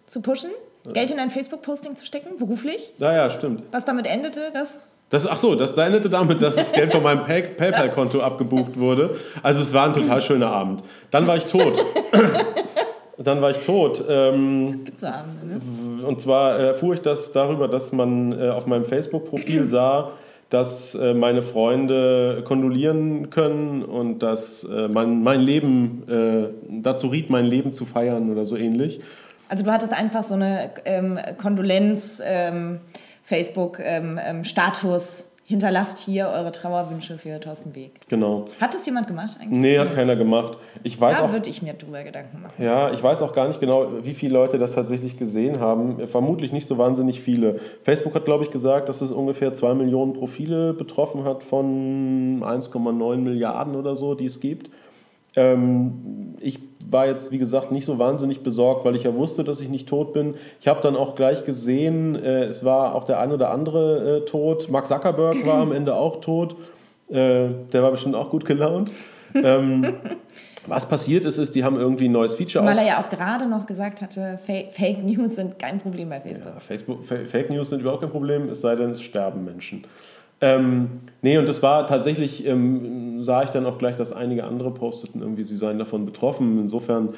[0.07, 0.49] zu pushen,
[0.91, 2.91] Geld in ein Facebook-Posting zu stecken, beruflich.
[2.97, 3.63] Ja, ja, stimmt.
[3.71, 4.79] Was damit endete, das?
[5.12, 9.17] Das, ach so, das endete damit, dass das Geld von meinem Pay PayPal-Konto abgebucht wurde.
[9.43, 10.83] Also es war ein total schöner Abend.
[11.12, 11.73] Dann war ich tot.
[13.19, 14.03] Dann war ich tot.
[14.07, 16.07] Ähm, gibt so Abende, ne?
[16.07, 20.12] Und zwar erfuhr ich das darüber, dass man äh, auf meinem Facebook-Profil sah,
[20.49, 26.47] dass äh, meine Freunde kondolieren können und dass äh, man mein Leben äh,
[26.81, 28.99] dazu riet, mein Leben zu feiern oder so ähnlich.
[29.47, 32.79] Also du hattest einfach so eine ähm, Kondolenz ähm,
[33.23, 35.19] Facebook-Status.
[35.19, 38.07] Ähm, hinterlasst hier eure Trauerwünsche für Thorsten Weg.
[38.07, 38.45] Genau.
[38.62, 39.59] Hat es jemand gemacht eigentlich?
[39.59, 40.59] Nee, hat keiner gemacht.
[40.83, 42.63] Ich weiß da würde ich mir drüber Gedanken machen.
[42.63, 46.07] Ja, ich weiß auch gar nicht genau, wie viele Leute das tatsächlich gesehen haben.
[46.07, 47.59] Vermutlich nicht so wahnsinnig viele.
[47.81, 53.17] Facebook hat, glaube ich, gesagt, dass es ungefähr zwei Millionen Profile betroffen hat von 1,9
[53.17, 54.69] Milliarden oder so, die es gibt.
[55.35, 56.59] Ähm, ich
[56.91, 59.88] war jetzt, wie gesagt, nicht so wahnsinnig besorgt, weil ich ja wusste, dass ich nicht
[59.88, 60.36] tot bin.
[60.60, 64.25] Ich habe dann auch gleich gesehen, äh, es war auch der ein oder andere äh,
[64.25, 64.69] tot.
[64.69, 66.56] Mark Zuckerberg war am Ende auch tot.
[67.10, 68.91] Äh, der war bestimmt auch gut gelaunt.
[69.36, 69.95] ähm,
[70.67, 73.47] was passiert ist, ist, die haben irgendwie ein neues Feature Weil er ja auch gerade
[73.47, 76.54] noch gesagt hatte, Fake News sind kein Problem bei Facebook.
[76.54, 79.86] Ja, Facebook Fake News sind überhaupt kein Problem, es sei denn, es sterben Menschen.
[80.41, 80.89] Ähm,
[81.21, 85.21] nee, und das war tatsächlich, ähm, sah ich dann auch gleich, dass einige andere posteten,
[85.21, 86.60] irgendwie, sie seien davon betroffen.
[86.60, 87.10] Insofern,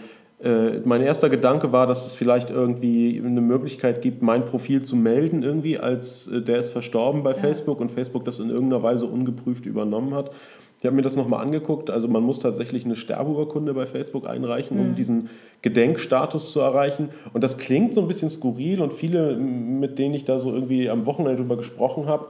[0.43, 4.95] äh, mein erster Gedanke war, dass es vielleicht irgendwie eine Möglichkeit gibt, mein Profil zu
[4.95, 7.37] melden, irgendwie, als äh, der ist verstorben bei ja.
[7.37, 10.31] Facebook und Facebook das in irgendeiner Weise ungeprüft übernommen hat.
[10.79, 11.91] Ich habe mir das nochmal angeguckt.
[11.91, 14.95] Also man muss tatsächlich eine Sterbeurkunde bei Facebook einreichen, um Mhm.
[14.95, 15.29] diesen
[15.61, 17.09] Gedenkstatus zu erreichen.
[17.33, 20.89] Und das klingt so ein bisschen skurril und viele, mit denen ich da so irgendwie
[20.89, 22.29] am Wochenende drüber gesprochen habe,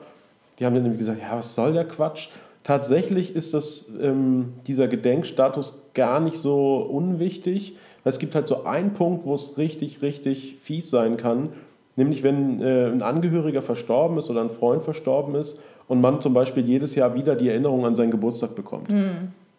[0.61, 2.27] die haben dann irgendwie gesagt, ja, was soll der Quatsch?
[2.63, 7.75] Tatsächlich ist das, ähm, dieser Gedenkstatus gar nicht so unwichtig.
[8.03, 11.49] Weil es gibt halt so einen Punkt, wo es richtig, richtig fies sein kann.
[11.95, 16.35] Nämlich wenn äh, ein Angehöriger verstorben ist oder ein Freund verstorben ist und man zum
[16.35, 18.87] Beispiel jedes Jahr wieder die Erinnerung an seinen Geburtstag bekommt.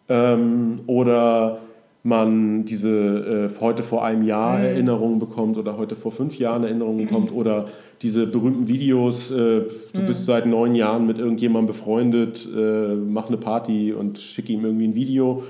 [0.07, 1.59] Ähm, oder
[2.03, 7.05] man diese äh, heute vor einem Jahr Erinnerungen bekommt oder heute vor fünf Jahren Erinnerungen
[7.05, 7.65] bekommt oder
[8.01, 9.61] diese berühmten Videos, äh,
[9.93, 14.65] du bist seit neun Jahren mit irgendjemandem befreundet, äh, mach eine Party und schick ihm
[14.65, 15.43] irgendwie ein Video.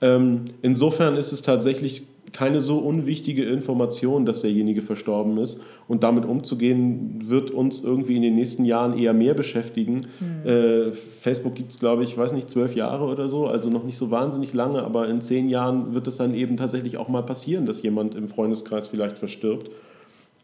[0.00, 5.60] Ähm, insofern ist es tatsächlich keine so unwichtige Information, dass derjenige verstorben ist.
[5.88, 10.02] Und damit umzugehen, wird uns irgendwie in den nächsten Jahren eher mehr beschäftigen.
[10.44, 13.84] Äh, Facebook gibt es, glaube ich, ich weiß nicht, zwölf Jahre oder so, also noch
[13.84, 17.22] nicht so wahnsinnig lange, aber in zehn Jahren wird es dann eben tatsächlich auch mal
[17.22, 19.70] passieren, dass jemand im Freundeskreis vielleicht verstirbt.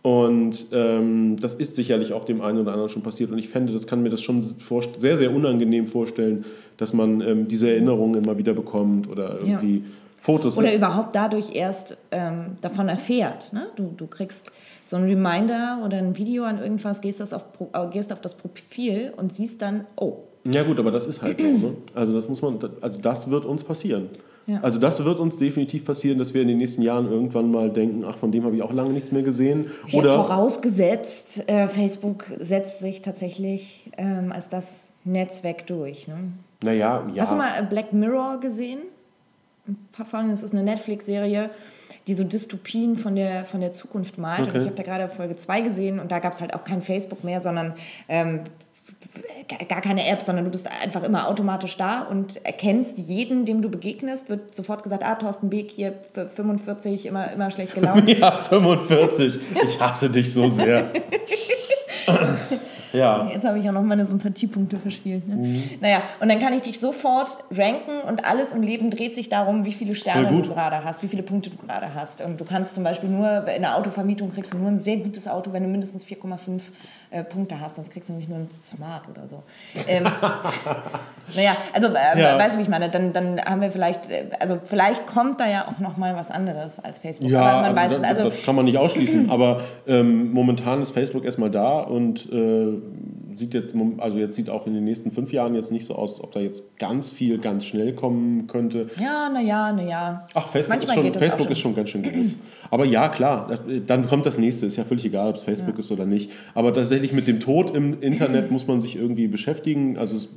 [0.03, 3.31] Und ähm, das ist sicherlich auch dem einen oder anderen schon passiert.
[3.31, 4.43] Und ich fände, das kann mir das schon
[4.99, 6.45] sehr, sehr unangenehm vorstellen,
[6.77, 9.85] dass man ähm, diese Erinnerungen immer wieder bekommt oder irgendwie
[10.23, 10.57] Fotos.
[10.57, 13.53] Oder überhaupt dadurch erst ähm, davon erfährt.
[13.53, 13.67] Ne?
[13.75, 14.53] Du, du kriegst
[14.87, 18.37] so ein Reminder oder ein Video an irgendwas, gehst, das auf, äh, gehst auf das
[18.37, 21.47] Profil und siehst dann, oh, Ja gut, aber das ist halt so.
[21.47, 21.77] Ne?
[21.95, 24.11] Also das muss man, also das wird uns passieren.
[24.47, 24.61] Ja.
[24.63, 28.05] Also das wird uns definitiv passieren, dass wir in den nächsten Jahren irgendwann mal denken,
[28.07, 29.73] ach, von dem habe ich auch lange nichts mehr gesehen.
[29.89, 36.07] Ja, Oder vorausgesetzt, äh, Facebook setzt sich tatsächlich ähm, als das Netzwerk durch.
[36.07, 36.33] Ne?
[36.63, 37.23] naja, ja.
[37.23, 38.79] Hast du mal Black Mirror gesehen?
[39.69, 41.51] Ein paar Folgen, das ist eine Netflix-Serie,
[42.07, 44.41] die so Dystopien von der, von der Zukunft malt.
[44.41, 44.59] Und Okay.
[44.61, 47.23] ich habe da gerade Folge 2 gesehen und da gab es halt auch kein Facebook
[47.23, 47.75] mehr, sondern
[48.09, 48.41] ähm,
[49.69, 53.71] gar keine App, sondern du bist einfach immer automatisch da und erkennst jeden, dem du
[53.71, 58.09] begegnest, wird sofort gesagt, ah, Thorsten Beek hier, f- 45, immer, immer schlecht gelaunt.
[58.19, 59.39] ja, 45.
[59.65, 60.91] Ich hasse dich so sehr.
[62.93, 63.29] ja.
[63.33, 65.27] Jetzt habe ich auch noch meine Sympathiepunkte verspielt.
[65.29, 65.35] Ne?
[65.35, 65.63] Mhm.
[65.81, 69.65] Naja, und dann kann ich dich sofort ranken und alles im Leben dreht sich darum,
[69.65, 72.21] wie viele Sterne du gerade hast, wie viele Punkte du gerade hast.
[72.21, 75.29] Und du kannst zum Beispiel nur in der Autovermietung kriegst du nur ein sehr gutes
[75.29, 76.61] Auto, wenn du mindestens 4,5
[77.13, 79.43] äh, Punkte hast, sonst kriegst du nämlich nur ein Smart oder so.
[79.87, 80.05] Ähm,
[81.37, 82.39] naja, also äh, Ja.
[82.39, 82.91] weißt du, wie ich meine?
[82.91, 86.31] Dann, dann haben wir vielleicht, äh, also vielleicht kommt da ja auch noch mal was
[86.31, 87.31] anderes als Facebook.
[87.31, 88.03] Ja, Aber man weiß das.
[88.03, 89.31] Also das kann man nicht ausschließen.
[89.31, 92.73] aber ähm, momentan ist Facebook erstmal da und äh,
[93.37, 96.21] sieht jetzt, also jetzt sieht auch in den nächsten fünf Jahren jetzt nicht so aus,
[96.23, 98.87] ob da jetzt ganz viel ganz schnell kommen könnte.
[99.01, 100.27] ja, naja, naja.
[100.35, 101.53] Ach, Facebook, ist schon, Facebook schon.
[101.53, 102.37] ist schon ganz schön groß.
[102.71, 104.67] Aber ja, klar, das, dann kommt das nächste.
[104.67, 106.31] Ist ja völlig egal, ob es Facebook ist oder nicht.
[106.55, 109.99] Aber tatsächlich mit dem Tod im Internet muss man sich irgendwie beschäftigen.
[109.99, 110.29] Also es,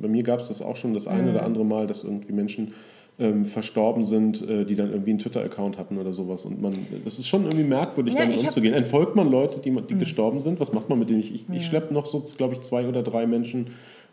[0.00, 1.30] bei mir gab es das auch schon das eine Mhm.
[1.30, 2.72] oder andere Mal, dass irgendwie Menschen
[3.20, 6.44] ähm, verstorben sind, äh, die dann irgendwie einen Twitter-Account hatten oder sowas.
[6.44, 6.72] Und man,
[7.04, 8.44] das ist schon irgendwie merkwürdig, Ja, damit Mhm.
[8.46, 8.74] umzugehen.
[8.74, 10.60] Entfolgt man Leute, die, die gestorben sind?
[10.60, 11.20] Was macht man mit denen?
[11.20, 13.68] Ich, ich, ich schleppe noch so, glaube ich, zwei oder drei Menschen,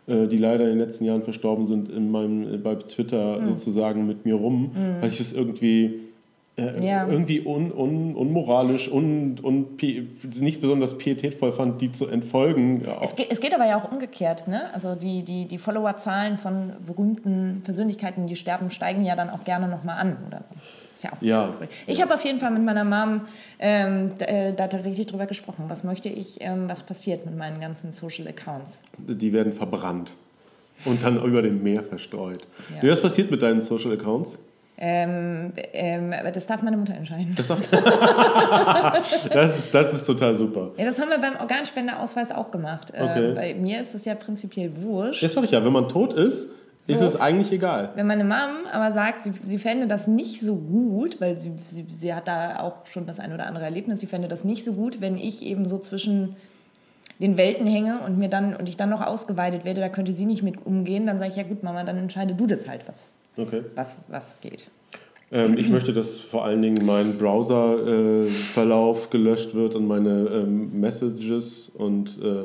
[0.08, 3.46] äh, die leider in den letzten Jahren verstorben sind, in meinem, äh, bei Twitter Mhm.
[3.46, 6.00] sozusagen mit mir rum, weil ich das irgendwie
[6.58, 7.06] äh, Ja.
[7.06, 9.66] irgendwie un, un, unmoralisch und un,
[10.40, 12.82] nicht besonders pietätvoll fand, die zu entfolgen.
[12.84, 14.48] Ja, Es geht, es geht aber ja auch umgekehrt.
[14.48, 14.72] Ne?
[14.74, 19.68] Also die, die, die Followerzahlen von berühmten Persönlichkeiten, die sterben, steigen ja dann auch gerne
[19.68, 20.54] nochmal an oder so.
[20.94, 21.50] Ist ja auch Ja.
[21.86, 23.20] Ich habe auf jeden Fall mit meiner Mom
[23.58, 25.64] ähm, da, äh, da tatsächlich drüber gesprochen.
[25.68, 28.80] Was möchte ich, ähm, was passiert mit meinen ganzen Social Accounts?
[28.96, 30.14] die werden verbrannt
[30.86, 32.46] und dann über dem Meer verstreut.
[32.82, 32.90] Ja.
[32.90, 34.38] Was passiert mit deinen Social Accounts?
[34.78, 37.34] Ähm, ähm, aber das darf meine Mutter entscheiden.
[37.34, 37.60] Das, darf,
[39.30, 40.72] das, ist, das ist total super.
[40.76, 42.92] Ja, das haben wir beim Organspenderausweis auch gemacht.
[42.94, 43.30] Okay.
[43.30, 45.22] Äh, bei mir ist das ja prinzipiell wurscht.
[45.22, 46.48] Das sag ich ja, wenn man tot ist,
[46.86, 47.06] ist So.
[47.06, 47.90] es eigentlich egal.
[47.94, 51.86] Wenn meine Mom aber sagt, sie, sie fände das nicht so gut, weil sie, sie,
[51.92, 54.74] sie hat da auch schon das ein oder andere Erlebnis, sie fände das nicht so
[54.74, 56.36] gut, wenn ich eben so zwischen
[57.18, 60.26] den Welten hänge und mir dann und ich dann noch ausgeweitet werde, da könnte sie
[60.26, 63.10] nicht mit umgehen, dann sage ich, ja gut, Mama, dann entscheide du das halt, was,
[63.36, 63.62] Okay.
[63.74, 64.70] was, was geht.
[65.32, 71.68] Ähm, ich möchte, dass vor allen Dingen mein Browser-Verlauf gelöscht wird und meine ähm, Messages
[71.68, 72.44] und äh,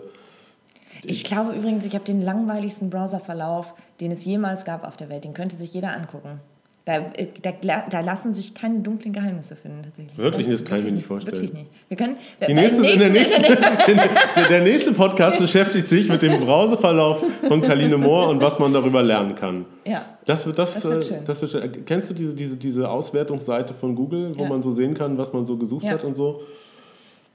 [1.04, 5.24] Ich glaube übrigens, ich habe den langweiligsten Browserverlauf, den es jemals gab auf der Welt.
[5.24, 6.40] Den könnte sich jeder angucken.
[6.84, 10.18] Da, äh, da, da lassen sich keine dunklen Geheimnisse finden, tatsächlich.
[10.18, 10.48] Wirklich?
[10.48, 11.36] Das Das kann ich mir nicht vorstellen.
[11.36, 11.70] Wirklich nicht.
[11.88, 12.16] Wir können,
[12.48, 13.62] Die nächste, in der nächsten, nächsten
[14.36, 18.74] der, der nächste Podcast beschäftigt sich mit dem Browserverlauf von Kaline Moore und was man
[18.74, 19.66] darüber lernen kann.
[19.86, 20.04] ja.
[20.26, 21.18] Das wird, das, Das wird äh, schön.
[21.26, 21.86] das wird schön.
[21.86, 24.50] Kennst du diese, diese, diese Auswertungsseite von Google, wo Ja.
[24.50, 25.92] man so sehen kann, was man so gesucht Ja.
[25.94, 26.42] hat und so?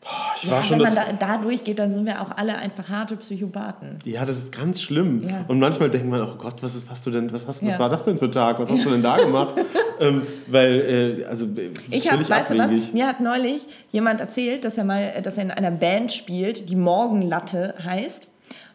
[0.08, 2.56] Boah, ich war Ja, schon wenn man da, da durchgeht, dann sind wir auch alle
[2.56, 3.98] einfach harte Psychopathen.
[4.04, 5.28] Ja, das ist ganz schlimm.
[5.28, 5.44] Ja.
[5.48, 7.78] Und manchmal denkt man, oh Gott, was, was, du denn, was, hast, was Ja.
[7.78, 8.58] war das denn für ein Tag?
[8.60, 9.54] Was hast du denn da gemacht?
[10.00, 14.64] ähm, weil, äh, also, äh, Ich habe, weißt du was, mir hat neulich jemand erzählt,
[14.64, 18.28] dass er mal, dass er in einer Band spielt, die Morgenlatte heißt,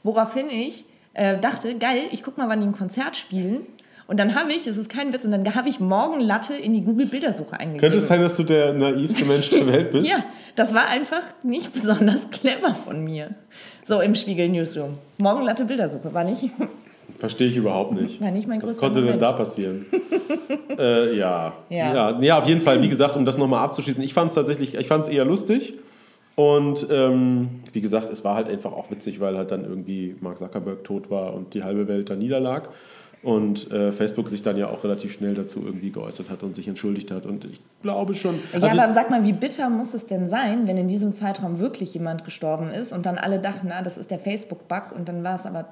[0.04, 3.60] woraufhin ich äh, dachte, geil, ich guck mal, wann die ein Konzert spielen.
[4.12, 6.82] Und dann habe ich, es ist kein Witz, und dann habe ich Morgenlatte in die
[6.82, 7.80] Google-Bildersuche eingegeben.
[7.80, 10.06] Könnte es sein, dass du der naivste Mensch der Welt bist?
[10.06, 10.26] Ja,
[10.58, 13.30] das war einfach nicht besonders clever von mir.
[13.86, 14.98] So im Spiegel Newsroom.
[15.18, 16.50] Morgenlatte Bildersuche war nicht,
[17.20, 18.20] Verstehe ich überhaupt nicht.
[18.20, 19.22] war nicht mein Was größter konnte denn Moment.
[19.22, 19.86] da passieren?
[20.78, 21.54] äh, ja.
[21.70, 21.94] Ja.
[21.94, 22.20] ja.
[22.20, 24.88] Ja, auf jeden Fall, wie gesagt, um das nochmal abzuschließen, ich fand es tatsächlich, ich
[24.88, 25.76] fand es eher lustig.
[26.36, 30.38] Und ähm, wie gesagt, es war halt einfach auch witzig, weil halt dann irgendwie Mark
[30.38, 32.68] Zuckerberg tot war und die halbe Welt da niederlag.
[33.24, 36.68] Und äh, Facebook sich dann ja auch relativ schnell dazu irgendwie geäußert hat und sich
[36.68, 37.28] entschuldigt hat.
[37.28, 38.36] Und ich glaube schon.
[38.52, 41.60] Ja, also- aber sag mal, wie bitter muss es denn sein, wenn in diesem Zeitraum
[41.60, 45.24] wirklich jemand gestorben ist und dann alle dachten, na, das ist der Facebook-Bug und dann
[45.24, 45.66] war es aber.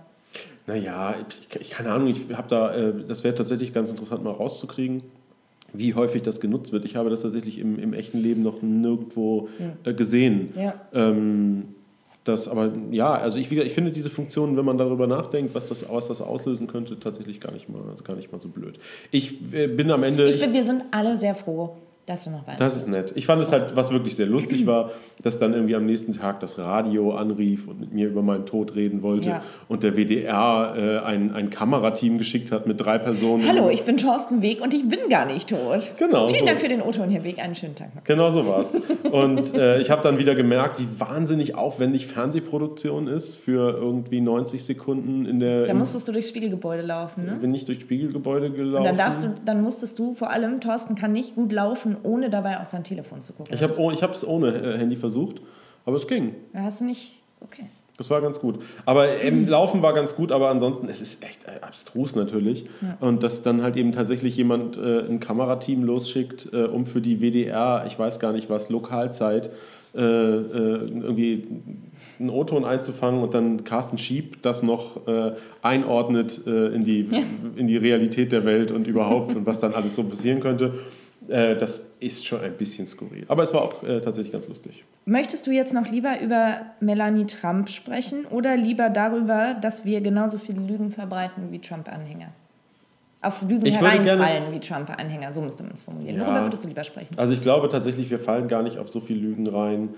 [0.67, 4.29] Naja, ich, ich keine Ahnung, ich habe da, äh, das wäre tatsächlich ganz interessant mal
[4.31, 5.01] rauszukriegen,
[5.73, 6.85] wie häufig das genutzt wird.
[6.85, 9.49] Ich habe das tatsächlich im, im echten Leben noch nirgendwo
[9.83, 10.49] äh, gesehen.
[10.55, 10.75] Ja.
[10.93, 11.73] Ähm,
[12.23, 15.88] das, aber ja, also ich, ich finde diese Funktion, wenn man darüber nachdenkt, was das,
[15.89, 18.79] was das auslösen könnte, tatsächlich gar nicht mal, also gar nicht mal so blöd.
[19.12, 20.29] Ich äh, bin am Ende.
[20.29, 21.77] Ich bin, wir sind alle sehr froh,
[22.10, 23.13] dass du noch weiter Das ist nett.
[23.15, 24.91] Ich fand es halt, was wirklich sehr lustig war,
[25.24, 28.76] dass dann irgendwie am nächsten Tag das Radio anrief und mit mir über meinen Tod
[28.76, 29.41] reden wollte Ja.
[29.67, 33.48] und der WDR äh, ein, ein Kamerateam geschickt hat mit drei Personen.
[33.48, 35.91] Hallo, ich bin Thorsten Weg und ich bin gar nicht tot.
[35.98, 36.45] Genau, Vielen so.
[36.48, 37.39] Dank für den O-Ton, Herr Weg.
[37.39, 38.04] Einen schönen Tag noch.
[38.04, 38.76] Genau so war es.
[39.12, 44.63] Und äh, ich habe dann wieder gemerkt, wie wahnsinnig aufwendig Fernsehproduktion ist für irgendwie 90
[44.63, 45.67] Sekunden in der.
[45.67, 47.38] Da musstest du durchs Spiegelgebäude laufen, ne?
[47.39, 48.78] bin ich durch Spiegelgebäude gelaufen.
[48.78, 52.29] Und dann, darfst du, dann musstest du vor allem, Thorsten kann nicht gut laufen, ohne
[52.29, 53.53] dabei auf sein Telefon zu gucken.
[53.53, 55.41] ich habe oh, es ohne äh, Handy versucht,
[55.85, 56.35] aber es ging.
[56.53, 57.21] Da hast du nicht.
[57.41, 57.65] Okay.
[57.99, 58.59] Das war ganz gut.
[58.85, 62.65] Aber im Laufen war ganz gut, aber ansonsten, es ist echt äh, abstrus natürlich.
[63.01, 67.19] Und dass dann halt eben tatsächlich jemand äh, ein Kamerateam losschickt, äh, um für die
[67.19, 69.51] WDR, ich weiß gar nicht was, Lokalzeit,
[69.95, 70.41] äh, äh,
[71.01, 71.47] irgendwie
[72.19, 77.09] einen O-Ton einzufangen und dann Carsten Schieb das noch äh, einordnet in, die,
[77.55, 80.75] in die Realität der Welt und überhaupt und was dann alles so passieren könnte.
[81.29, 83.25] Äh, das ist schon ein bisschen skurril.
[83.27, 84.83] Aber es war auch äh, tatsächlich ganz lustig.
[85.05, 90.37] Möchtest du jetzt noch lieber über Melanie Trump sprechen oder lieber darüber, dass wir genauso
[90.37, 92.29] viele Lügen verbreiten wie Trump-Anhänger?
[93.21, 96.17] Auf Lügen Ich hereinfallen wie Trump-Anhänger, so müsste man es formulieren.
[96.17, 96.25] Ja.
[96.25, 97.17] Worüber würdest du lieber sprechen?
[97.17, 99.89] Also ich glaube tatsächlich, wir fallen gar nicht auf so viele Lügen rein,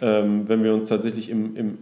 [0.00, 1.78] ähm, wenn wir uns tatsächlich im, im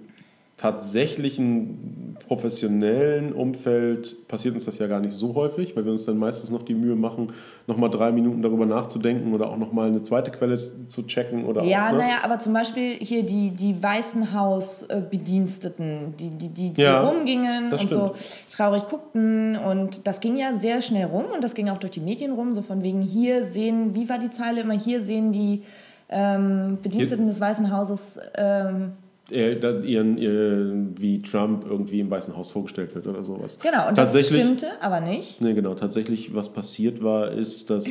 [0.57, 6.17] tatsächlichen professionellen Umfeld passiert uns das ja gar nicht so häufig, weil wir uns dann
[6.17, 7.33] meistens noch die Mühe machen,
[7.67, 11.89] nochmal drei Minuten darüber nachzudenken oder auch nochmal eine zweite Quelle zu checken oder Ja,
[11.89, 11.99] auch, ne?
[11.99, 17.73] naja, aber zum Beispiel hier die, die Weißen Haus-Bediensteten, die, die, die, die Ja, rumgingen
[17.73, 18.15] und so
[18.51, 19.57] traurig guckten.
[19.57, 22.55] Und das ging ja sehr schnell rum und das ging auch durch die Medien rum.
[22.55, 25.63] So von wegen hier sehen, wie war die Zeile immer, hier sehen die
[26.09, 28.19] ähm, Bediensteten des Weißen Hauses.
[28.37, 28.93] Ähm,
[29.31, 33.59] äh, da ihren, ihr, wie Trump irgendwie im Weißen Haus vorgestellt wird oder sowas.
[33.61, 35.41] genau, und das stimmte, aber nicht.
[35.41, 35.75] Nee, genau.
[35.75, 37.85] Tatsächlich, was passiert war, ist, dass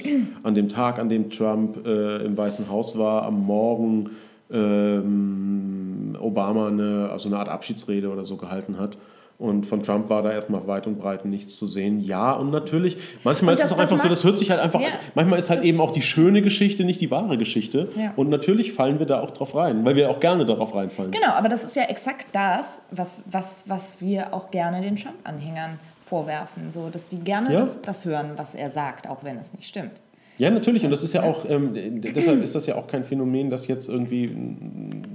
[0.43, 4.11] an dem Tag, an dem Trump äh, im Weißen Haus war, am Morgen
[4.51, 8.97] ähm, Obama eine, also eine Art Abschiedsrede oder so gehalten hat.
[9.37, 11.99] Und von Trump war da erstmal weit und breit nichts zu sehen.
[12.01, 14.79] Ja, und natürlich, manchmal Und ist es auch einfach so, das hört sich halt einfach,
[14.79, 17.89] Ja, manchmal ist halt eben auch die schöne Geschichte nicht die wahre Geschichte.
[17.97, 18.13] Ja.
[18.15, 21.11] Und natürlich fallen wir da auch drauf rein, weil wir auch gerne darauf reinfallen.
[21.11, 25.79] Genau, aber das ist ja exakt das, was, was, was wir auch gerne den Trump-Anhängern
[26.05, 26.71] vorwerfen.
[26.71, 27.59] So, dass die gerne Ja.
[27.61, 29.91] das, das hören, was er sagt, auch wenn es nicht stimmt.
[30.37, 30.83] Ja, natürlich.
[30.83, 33.87] Und das ist ja auch, ähm, deshalb ist das ja auch kein Phänomen, das jetzt
[33.87, 34.35] irgendwie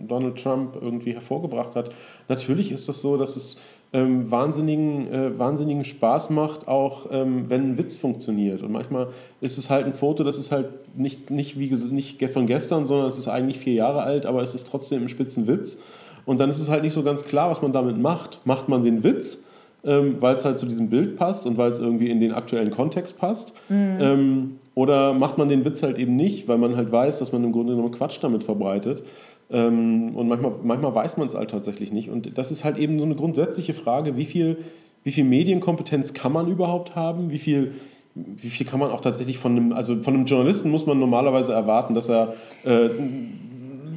[0.09, 1.91] Donald Trump irgendwie hervorgebracht hat.
[2.29, 3.59] Natürlich ist das so, dass es
[3.93, 8.63] ähm, wahnsinnigen, äh, wahnsinnigen Spaß macht, auch ähm, wenn ein Witz funktioniert.
[8.63, 9.09] Und manchmal
[9.41, 13.09] ist es halt ein Foto, das ist halt nicht, nicht, wie, nicht von gestern, sondern
[13.09, 15.83] es ist eigentlich vier Jahre alt, aber es ist trotzdem ein spitzen Witz.
[16.25, 18.41] Und dann ist es halt nicht so ganz klar, was man damit macht.
[18.45, 19.43] Macht man den Witz?
[19.85, 22.71] ähm, weil es halt zu diesem Bild passt und weil es irgendwie in den aktuellen
[22.71, 23.55] Kontext passt.
[24.01, 27.45] Ähm, oder macht man den Witz halt eben nicht, weil man halt weiß, dass man
[27.45, 29.03] im Grunde genommen Quatsch damit verbreitet.
[29.51, 32.09] Ähm, und manchmal, manchmal weiß man es halt tatsächlich nicht.
[32.09, 34.57] Und das ist halt eben so eine grundsätzliche Frage, wie viel,
[35.05, 37.31] wie viel Medienkompetenz kann man überhaupt haben?
[37.31, 37.75] Wie viel,
[38.15, 41.53] wie viel kann man auch tatsächlich von einem, also von einem Journalisten muss man normalerweise
[41.53, 42.33] erwarten, dass er
[42.65, 42.89] äh,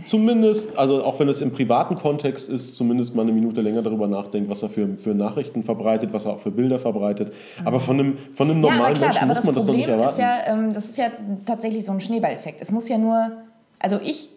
[0.05, 4.07] zumindest, also auch wenn es im privaten Kontext ist, zumindest mal eine Minute länger darüber
[4.07, 7.33] nachdenkt, was er für, für Nachrichten verbreitet, was er auch für Bilder verbreitet.
[7.65, 9.73] Aber von einem, von einem Ja, aber normalen klar, Menschen aber muss man das doch
[9.73, 10.11] Problem nicht erwarten.
[10.11, 11.05] ist ja, ähm, das ist ja
[11.45, 12.61] tatsächlich so ein Schneeballeffekt.
[12.61, 13.31] Es muss ja nur,
[13.79, 14.29] also ich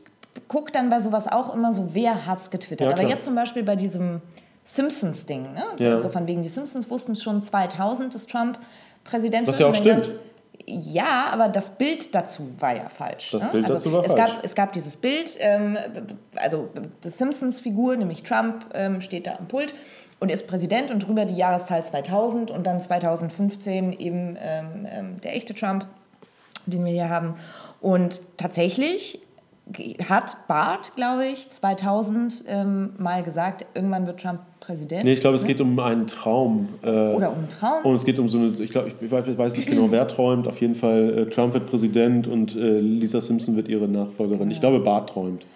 [0.48, 2.88] gucke dann bei sowas auch immer so, wer hat's getwittert.
[2.90, 4.20] Ja, Aber jetzt zum Beispiel bei diesem
[4.64, 5.62] Simpsons-Ding, ne?
[5.78, 5.92] Ja.
[5.92, 8.58] Also von wegen, die Simpsons wussten schon 2000, dass Trump
[9.04, 9.60] Präsident Was wird.
[9.60, 10.18] ja auch stimmt.
[10.68, 13.30] Ja, aber das Bild dazu war ja falsch.
[13.30, 13.50] Das ne?
[13.50, 14.32] Bild also dazu war es falsch.
[14.32, 15.78] Gab, es gab dieses Bild, ähm,
[16.34, 16.68] also
[17.04, 19.74] die Simpsons-Figur, nämlich Trump, ähm, steht da am Pult
[20.18, 25.36] und ist Präsident und drüber die Jahreszahl 2000 und dann 2015 eben ähm, ähm, der
[25.36, 25.86] echte Trump,
[26.66, 27.36] den wir hier haben.
[27.80, 29.20] Und tatsächlich
[30.08, 35.04] hat Barth, glaube ich, 2000 ähm, mal gesagt, irgendwann wird Trump Präsident.
[35.04, 36.68] Nee, ich glaube, es geht um einen Traum.
[36.82, 37.84] Äh, Oder um einen Traum.
[37.84, 40.08] Und es geht um so eine, ich glaube, ich weiß- ich weiß nicht genau, wer
[40.08, 40.48] träumt.
[40.48, 44.50] Auf jeden Fall, äh, Trump wird Präsident und äh, Lisa Simpson wird ihre Nachfolgerin.
[44.50, 45.46] Ich glaube, Bart träumt.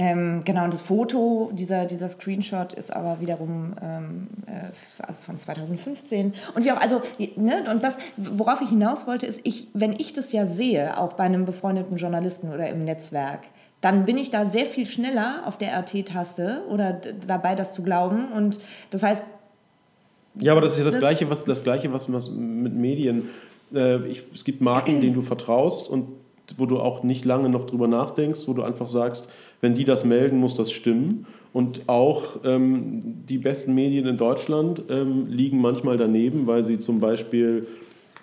[0.00, 6.34] Ähm, genau, und das Foto, dieser, dieser Screenshot ist aber wiederum ähm, äh, von 2015.
[6.54, 7.02] Und wie auch, also,
[7.34, 11.14] ne, und das, worauf ich hinaus wollte, ist, ich, wenn ich das ja sehe, auch
[11.14, 13.40] bei einem befreundeten Journalisten oder im Netzwerk,
[13.80, 18.26] dann bin ich da sehr viel schneller auf der RT-Taste oder dabei, das zu glauben.
[18.34, 18.58] Und
[18.90, 19.22] das heißt,
[20.40, 23.28] Ja, aber das ist ja das, Das- Gleiche, was, das Gleiche, was, was mit Medien.
[23.74, 26.08] Äh, ich, es gibt Marken, denen du vertraust und
[26.56, 29.28] wo du auch nicht lange noch drüber nachdenkst, wo du einfach sagst,
[29.60, 31.26] wenn die das melden, muss das stimmen.
[31.52, 37.00] Und auch ähm, die besten Medien in Deutschland ähm, liegen manchmal daneben, weil sie zum
[37.00, 37.66] Beispiel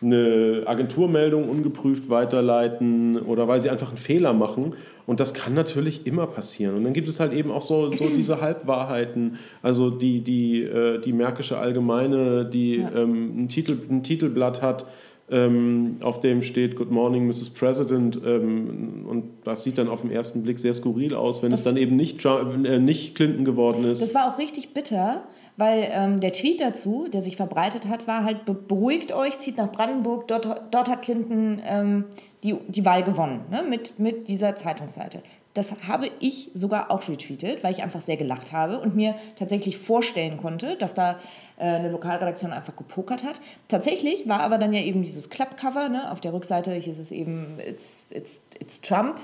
[0.01, 4.73] eine Agenturmeldung ungeprüft weiterleiten oder weil sie einfach einen Fehler machen.
[5.07, 6.75] Und das kann natürlich immer passieren.
[6.75, 9.37] Und dann gibt es halt eben auch so, so diese Halbwahrheiten.
[9.61, 12.91] Also die, die, äh, die Märkische Allgemeine, die Ja.
[12.95, 14.85] ähm, ein, Titel, ein Titelblatt hat,
[15.29, 17.49] ähm, auf dem steht Good Morning, Mrs.
[17.51, 18.19] President.
[18.25, 21.77] Ähm, und das sieht dann auf den ersten Blick sehr skurril aus, wenn es dann
[21.77, 24.01] eben nicht, Trump, äh, nicht Clinton geworden ist.
[24.01, 25.23] Das war auch richtig bitter,
[25.57, 29.57] weil ähm, der Tweet dazu, der sich verbreitet hat, war halt, be beruhigt euch, zieht
[29.57, 32.05] nach Brandenburg, dort, dort hat Clinton ähm,
[32.43, 35.23] die, die Wahl gewonnen, ne, mit, mit dieser Zeitungsseite.
[35.53, 39.77] Das habe ich sogar auch retweetet, weil ich einfach sehr gelacht habe und mir tatsächlich
[39.77, 41.11] vorstellen konnte, dass da
[41.57, 43.39] äh, eine Lokalredaktion einfach gepokert hat.
[43.69, 47.57] Tatsächlich war aber dann ja eben dieses Klappcover, ne, auf der Rückseite hieß es eben,
[47.65, 49.19] it's, it's, it's Trump.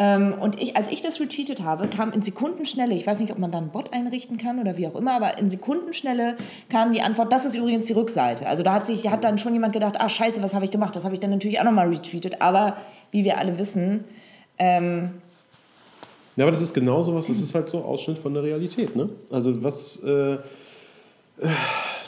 [0.00, 3.38] Ähm, und ich, als ich das retweetet habe, kam in Sekundenschnelle, ich weiß nicht, ob
[3.40, 6.36] man da einen Bot einrichten kann oder wie auch immer, aber in Sekundenschnelle
[6.68, 8.46] kam die Antwort, das ist übrigens die Rückseite.
[8.46, 10.94] Also da hat sich, hat dann schon jemand gedacht, ah scheiße, was habe ich gemacht?
[10.94, 12.40] Das habe ich dann natürlich auch nochmal retweetet.
[12.40, 12.76] Aber
[13.10, 14.04] wie wir alle wissen,
[14.56, 15.10] ähm,
[16.36, 18.94] Ja, aber das ist genau sowas, das ist halt so Ausschnitt von der Realität.
[18.94, 19.08] Ne?
[19.30, 20.38] Also was, äh, äh,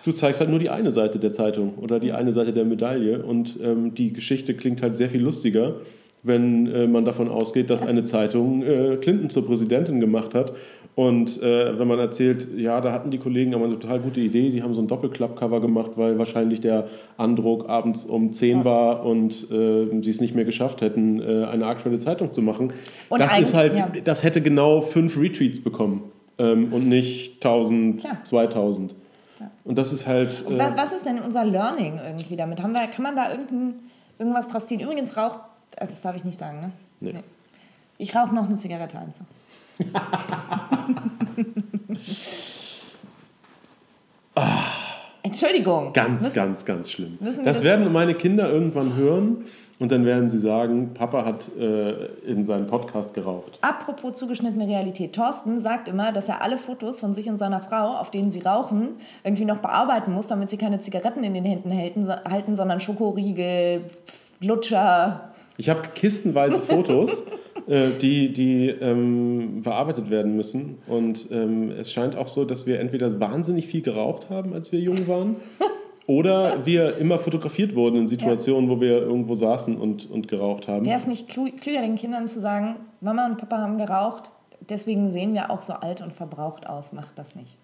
[0.04, 3.24] du zeigst halt nur die eine Seite der Zeitung oder die eine Seite der Medaille
[3.24, 5.74] und ähm, die Geschichte klingt halt sehr viel lustiger,
[6.22, 10.52] wenn äh, man davon ausgeht, dass eine Zeitung äh, Clinton zur Präsidentin gemacht hat.
[10.96, 14.50] Und äh, wenn man erzählt, ja, da hatten die Kollegen aber eine total gute Idee,
[14.50, 19.50] sie haben so ein Doppelklappcover gemacht, weil wahrscheinlich der Andruck abends um 10 war und
[19.50, 22.72] äh, sie es nicht mehr geschafft hätten, äh, eine aktuelle Zeitung zu machen.
[23.08, 23.90] Und das ist halt, ja.
[24.04, 26.02] das hätte genau fünf Retweets bekommen
[26.38, 28.18] ähm, und nicht 1000, Klar.
[28.24, 28.94] 2000.
[29.64, 30.44] Und das ist halt.
[30.50, 32.62] Äh, wa- was ist denn unser Learning irgendwie damit?
[32.62, 33.74] Haben wir, kann man da irgendein,
[34.18, 34.80] irgendwas draus ziehen?
[34.80, 35.38] Übrigens raucht,
[35.76, 36.72] das darf ich nicht sagen, ne?
[37.00, 37.14] Nee.
[37.98, 39.24] Ich rauche noch eine Zigarette einfach.
[45.22, 45.92] Entschuldigung.
[45.92, 47.18] Ganz, Müssen- ganz, ganz schlimm.
[47.20, 49.44] Das das- werden meine Kinder irgendwann hören
[49.78, 53.58] und dann werden sie sagen: Papa hat äh, in seinem Podcast geraucht.
[53.60, 55.14] Apropos zugeschnittene Realität.
[55.14, 58.40] Thorsten sagt immer, dass er alle Fotos von sich und seiner Frau, auf denen sie
[58.40, 58.90] rauchen,
[59.22, 63.82] irgendwie noch bearbeiten muss, damit sie keine Zigaretten in den Händen halten, halten sondern Schokoriegel,
[64.40, 65.29] Lutscher.
[65.60, 67.22] Ich habe kistenweise Fotos,
[67.68, 70.78] äh, die, die ähm, bearbeitet werden müssen.
[70.86, 74.80] Und ähm, es scheint auch so, dass wir entweder wahnsinnig viel geraucht haben, als wir
[74.80, 75.36] jung waren,
[76.06, 80.86] oder wir immer fotografiert wurden in Situationen, wo wir irgendwo saßen und, und geraucht haben.
[80.86, 84.30] Wäre es nicht klü- klüger, den Kindern zu sagen, Mama und Papa haben geraucht,
[84.70, 87.54] deswegen sehen wir auch so alt und verbraucht aus, macht das nicht.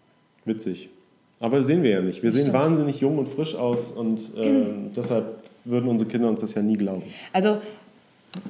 [0.45, 0.91] Witzig.
[1.41, 2.23] Aber sehen wir ja nicht.
[2.23, 2.59] Wir sehen Stimmt.
[2.59, 4.65] wahnsinnig jung und frisch aus und äh,
[4.97, 7.03] deshalb würden unsere Kinder uns das ja nie glauben.
[7.33, 7.57] Also,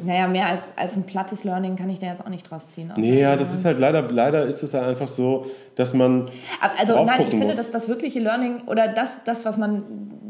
[0.05, 2.93] naja, mehr als, als ein plattes Learning kann ich da jetzt auch nicht draus ziehen.
[2.97, 6.31] Nee, ja, das ist halt leider, leider ist es halt einfach so, dass man.
[6.79, 7.57] Also nein, ich finde, muss.
[7.57, 9.83] dass das wirkliche Learning oder das, das, was man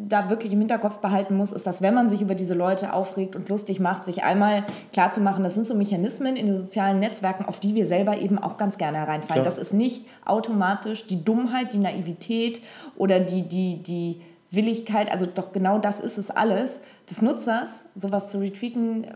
[0.08, 3.34] da wirklich im Hinterkopf behalten muss, ist, dass wenn man sich über diese Leute aufregt
[3.36, 7.60] und lustig macht, sich einmal klarzumachen, das sind so Mechanismen in den sozialen Netzwerken, auf
[7.60, 9.42] die wir selber eben auch ganz gerne hereinfallen.
[9.42, 9.44] Klar.
[9.44, 12.60] Das ist nicht automatisch die Dummheit, die Naivität
[12.96, 14.20] oder die, die, die
[14.56, 19.06] Willigkeit, also doch genau das ist es alles, des Nutzers, sowas zu retweeten,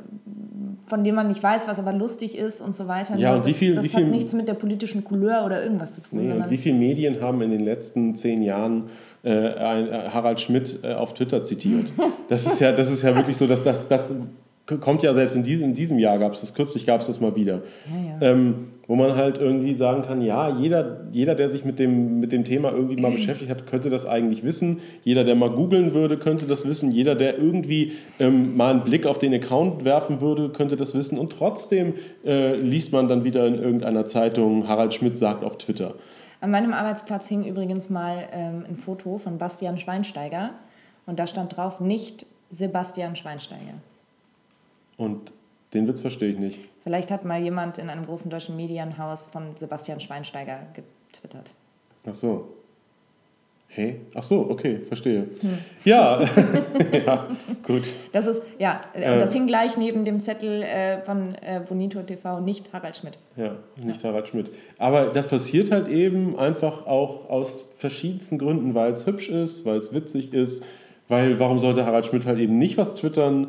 [0.87, 3.17] von dem man nicht weiß, was aber lustig ist und so weiter.
[3.17, 3.37] Ja, Ne?
[3.39, 5.95] und wie das, viel- das wie hat viel- nichts mit der politischen Couleur oder irgendwas
[5.95, 6.21] zu tun.
[6.25, 8.85] Nee, und wie viele Medien haben in den letzten zehn Jahren
[9.23, 11.93] äh, ein, äh, Harald Schmidt äh, auf Twitter zitiert?
[12.29, 14.09] Das ist ja, das ist ja wirklich so, dass das, das
[14.81, 17.21] kommt ja selbst in diesem, in diesem Jahr, gab es das, kürzlich gab es das
[17.21, 17.63] mal wieder.
[18.21, 18.33] Ja, ja.
[18.33, 22.33] Ähm, wo man halt irgendwie sagen kann, ja, jeder, jeder der sich mit dem, mit
[22.33, 24.81] dem Thema irgendwie mal beschäftigt hat, könnte das eigentlich wissen.
[25.05, 26.91] Jeder, der mal googeln würde, könnte das wissen.
[26.91, 31.21] Jeder, der irgendwie ähm, mal einen Blick auf den Account werfen würde, könnte das wissen.
[31.21, 35.95] Und trotzdem äh, liest man dann wieder in irgendeiner Zeitung, Harald Schmidt sagt auf Twitter.
[36.41, 40.51] An meinem Arbeitsplatz hing übrigens mal ähm, ein Foto von Bastian Schweinsteiger
[41.07, 43.75] und da stand drauf nicht Sebastian Schweinsteiger.
[44.97, 45.31] Und
[45.75, 46.70] den Witz verstehe ich nicht.
[46.83, 51.51] Vielleicht hat mal jemand in einem großen deutschen Medienhaus von Sebastian Schweinsteiger getwittert.
[52.09, 52.49] Ach so.
[53.73, 54.01] Hey?
[54.17, 55.29] Ach so, okay, verstehe.
[55.85, 56.21] Ja.
[57.07, 57.29] ja,
[57.63, 57.93] gut.
[58.13, 59.19] Das ist, ja, Äh.
[59.21, 63.19] das hing gleich neben dem Zettel äh, von äh, Bonito TV, nicht Harald Schmidt.
[63.37, 64.51] Ja, nicht Harald Schmidt.
[64.79, 69.79] Aber das passiert halt eben einfach auch aus verschiedensten Gründen, weil es hübsch ist, weil
[69.79, 70.65] es witzig ist,
[71.07, 73.49] weil warum sollte Harald Schmidt halt eben nicht was twittern?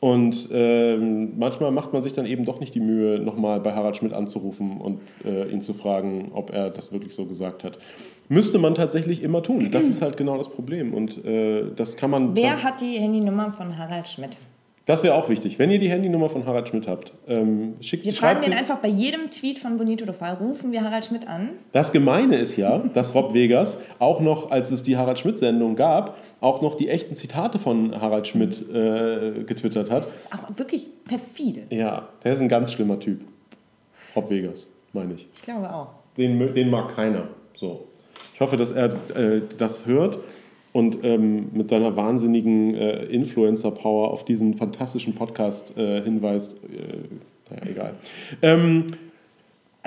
[0.00, 3.96] Und ähm, manchmal macht man sich dann eben doch nicht die Mühe, nochmal bei Harald
[3.96, 7.78] Schmidt anzurufen und äh, ihn zu fragen, ob er das wirklich so gesagt hat.
[8.28, 9.70] Müsste man tatsächlich immer tun.
[9.72, 10.94] Das ist halt genau das Problem.
[10.94, 12.36] Und äh, das kann man.
[12.36, 14.38] Wer hat die Handynummer von Harald Schmidt?
[14.88, 15.58] Das wäre auch wichtig.
[15.58, 18.88] Wenn ihr die Handynummer von Harald Schmidt habt, ähm, schickt Wir schreibt den einfach bei
[18.88, 21.50] jedem Tweet von Bonito TV, rufen wir Harald Schmidt an.
[21.72, 26.16] Das Gemeine ist ja, dass Rob Vegas auch noch, als es die Harald Schmidt-Sendung gab,
[26.40, 30.04] auch noch die echten Zitate von Harald Schmidt äh, getwittert hat.
[30.04, 31.64] Das ist auch wirklich perfide.
[31.68, 33.20] Ja, der ist ein ganz schlimmer Typ.
[34.16, 35.28] Rob Vegas, meine ich.
[35.34, 35.88] Ich glaube auch.
[36.16, 37.28] Den, den mag keiner.
[37.52, 37.88] So.
[38.32, 40.18] Ich hoffe, dass er äh, das hört
[40.72, 46.54] und ähm, mit seiner wahnsinnigen äh, Influencer-Power auf diesen fantastischen Podcast äh, hinweist.
[46.64, 47.94] Äh, naja, egal.
[48.42, 48.86] Ähm,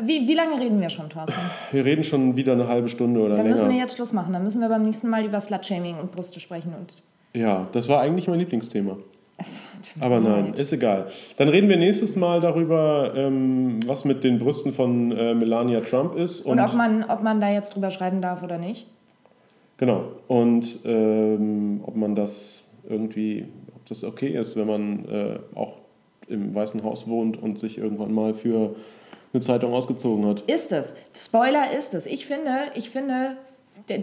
[0.01, 1.35] Wie, wie lange reden wir schon, Thorsten?
[1.71, 3.49] wir reden schon wieder eine halbe Stunde oder Dann länger.
[3.51, 4.33] müssen wir jetzt Schluss machen.
[4.33, 6.73] Dann müssen wir beim nächsten Mal über Slutshaming und Brüste sprechen.
[6.77, 7.03] Und
[7.33, 8.97] Ja, das war eigentlich mein Lieblingsthema.
[9.99, 10.59] Aber nein, leid.
[10.59, 11.07] ist egal.
[11.37, 16.13] Dann reden wir nächstes Mal darüber, ähm, was mit den Brüsten von äh, Melania Trump
[16.15, 16.41] ist.
[16.41, 18.85] Und ob man, ob man da jetzt drüber schreiben darf oder nicht.
[19.81, 20.05] Genau.
[20.29, 25.73] Und ähm, ob man das irgendwie, ob das okay ist, wenn man äh, auch
[26.27, 28.75] im Weißen Haus wohnt und sich irgendwann mal für
[29.33, 30.41] eine Zeitung ausgezogen hat.
[30.41, 30.93] Ist es.
[31.13, 32.05] Spoiler ist es.
[32.05, 33.35] Ich finde, ich finde,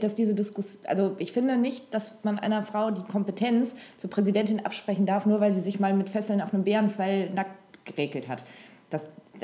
[0.01, 4.65] dass diese Diskussion, also ich finde nicht, dass man einer Frau die Kompetenz zur Präsidentin
[4.65, 7.51] absprechen darf, nur weil sie sich mal mit Fesseln auf einem Bärenfell nackt
[7.85, 8.45] geregelt hat.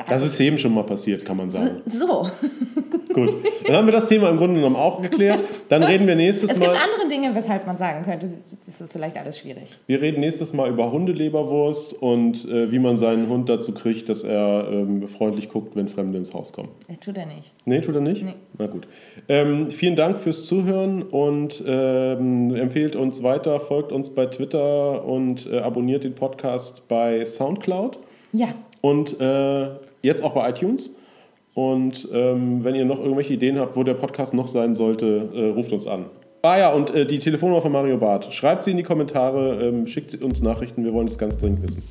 [0.08, 1.82] Das, ist eben schon mal passiert, kann man sagen.
[1.86, 2.28] so.
[3.12, 3.32] Gut.
[3.64, 5.38] Dann haben wir das Thema im Grunde genommen auch geklärt.
[5.68, 6.66] Dann reden wir nächstes Es Mal.
[6.72, 8.28] gibt andere Dinge, weshalb man sagen könnte,
[8.66, 9.70] das ist vielleicht alles schwierig.
[9.86, 14.24] Wir reden nächstes Mal über Hundeleberwurst und äh, wie man seinen Hund dazu kriegt, dass
[14.24, 16.70] er ähm, freundlich guckt, wenn Fremde ins Haus kommen.
[16.88, 17.52] Äh, Tut er nicht.
[17.66, 18.24] Nee, tut er nicht?
[18.24, 18.34] Nee.
[18.58, 18.88] Na gut.
[19.28, 25.46] Ähm, vielen Dank fürs Zuhören und ähm, empfehlt uns weiter, folgt uns bei Twitter und
[25.46, 28.00] äh, abonniert den Podcast bei Soundcloud
[28.32, 28.48] Ja,
[28.80, 29.68] und äh,
[30.04, 30.94] jetzt auch bei iTunes.
[31.54, 35.48] Und ähm, wenn ihr noch irgendwelche Ideen habt, wo der Podcast noch sein sollte, äh,
[35.50, 36.06] ruft uns an.
[36.42, 38.32] Ah ja, und äh, die Telefonnummer von Mario Barth.
[38.34, 41.82] Schreibt sie in die Kommentare, ähm, schickt uns Nachrichten, wir wollen es ganz dringend wissen.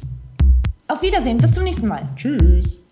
[0.88, 1.38] auf Wiedersehen.
[1.38, 2.08] Bis zum nächsten Mal.
[2.16, 2.83] Tschüss.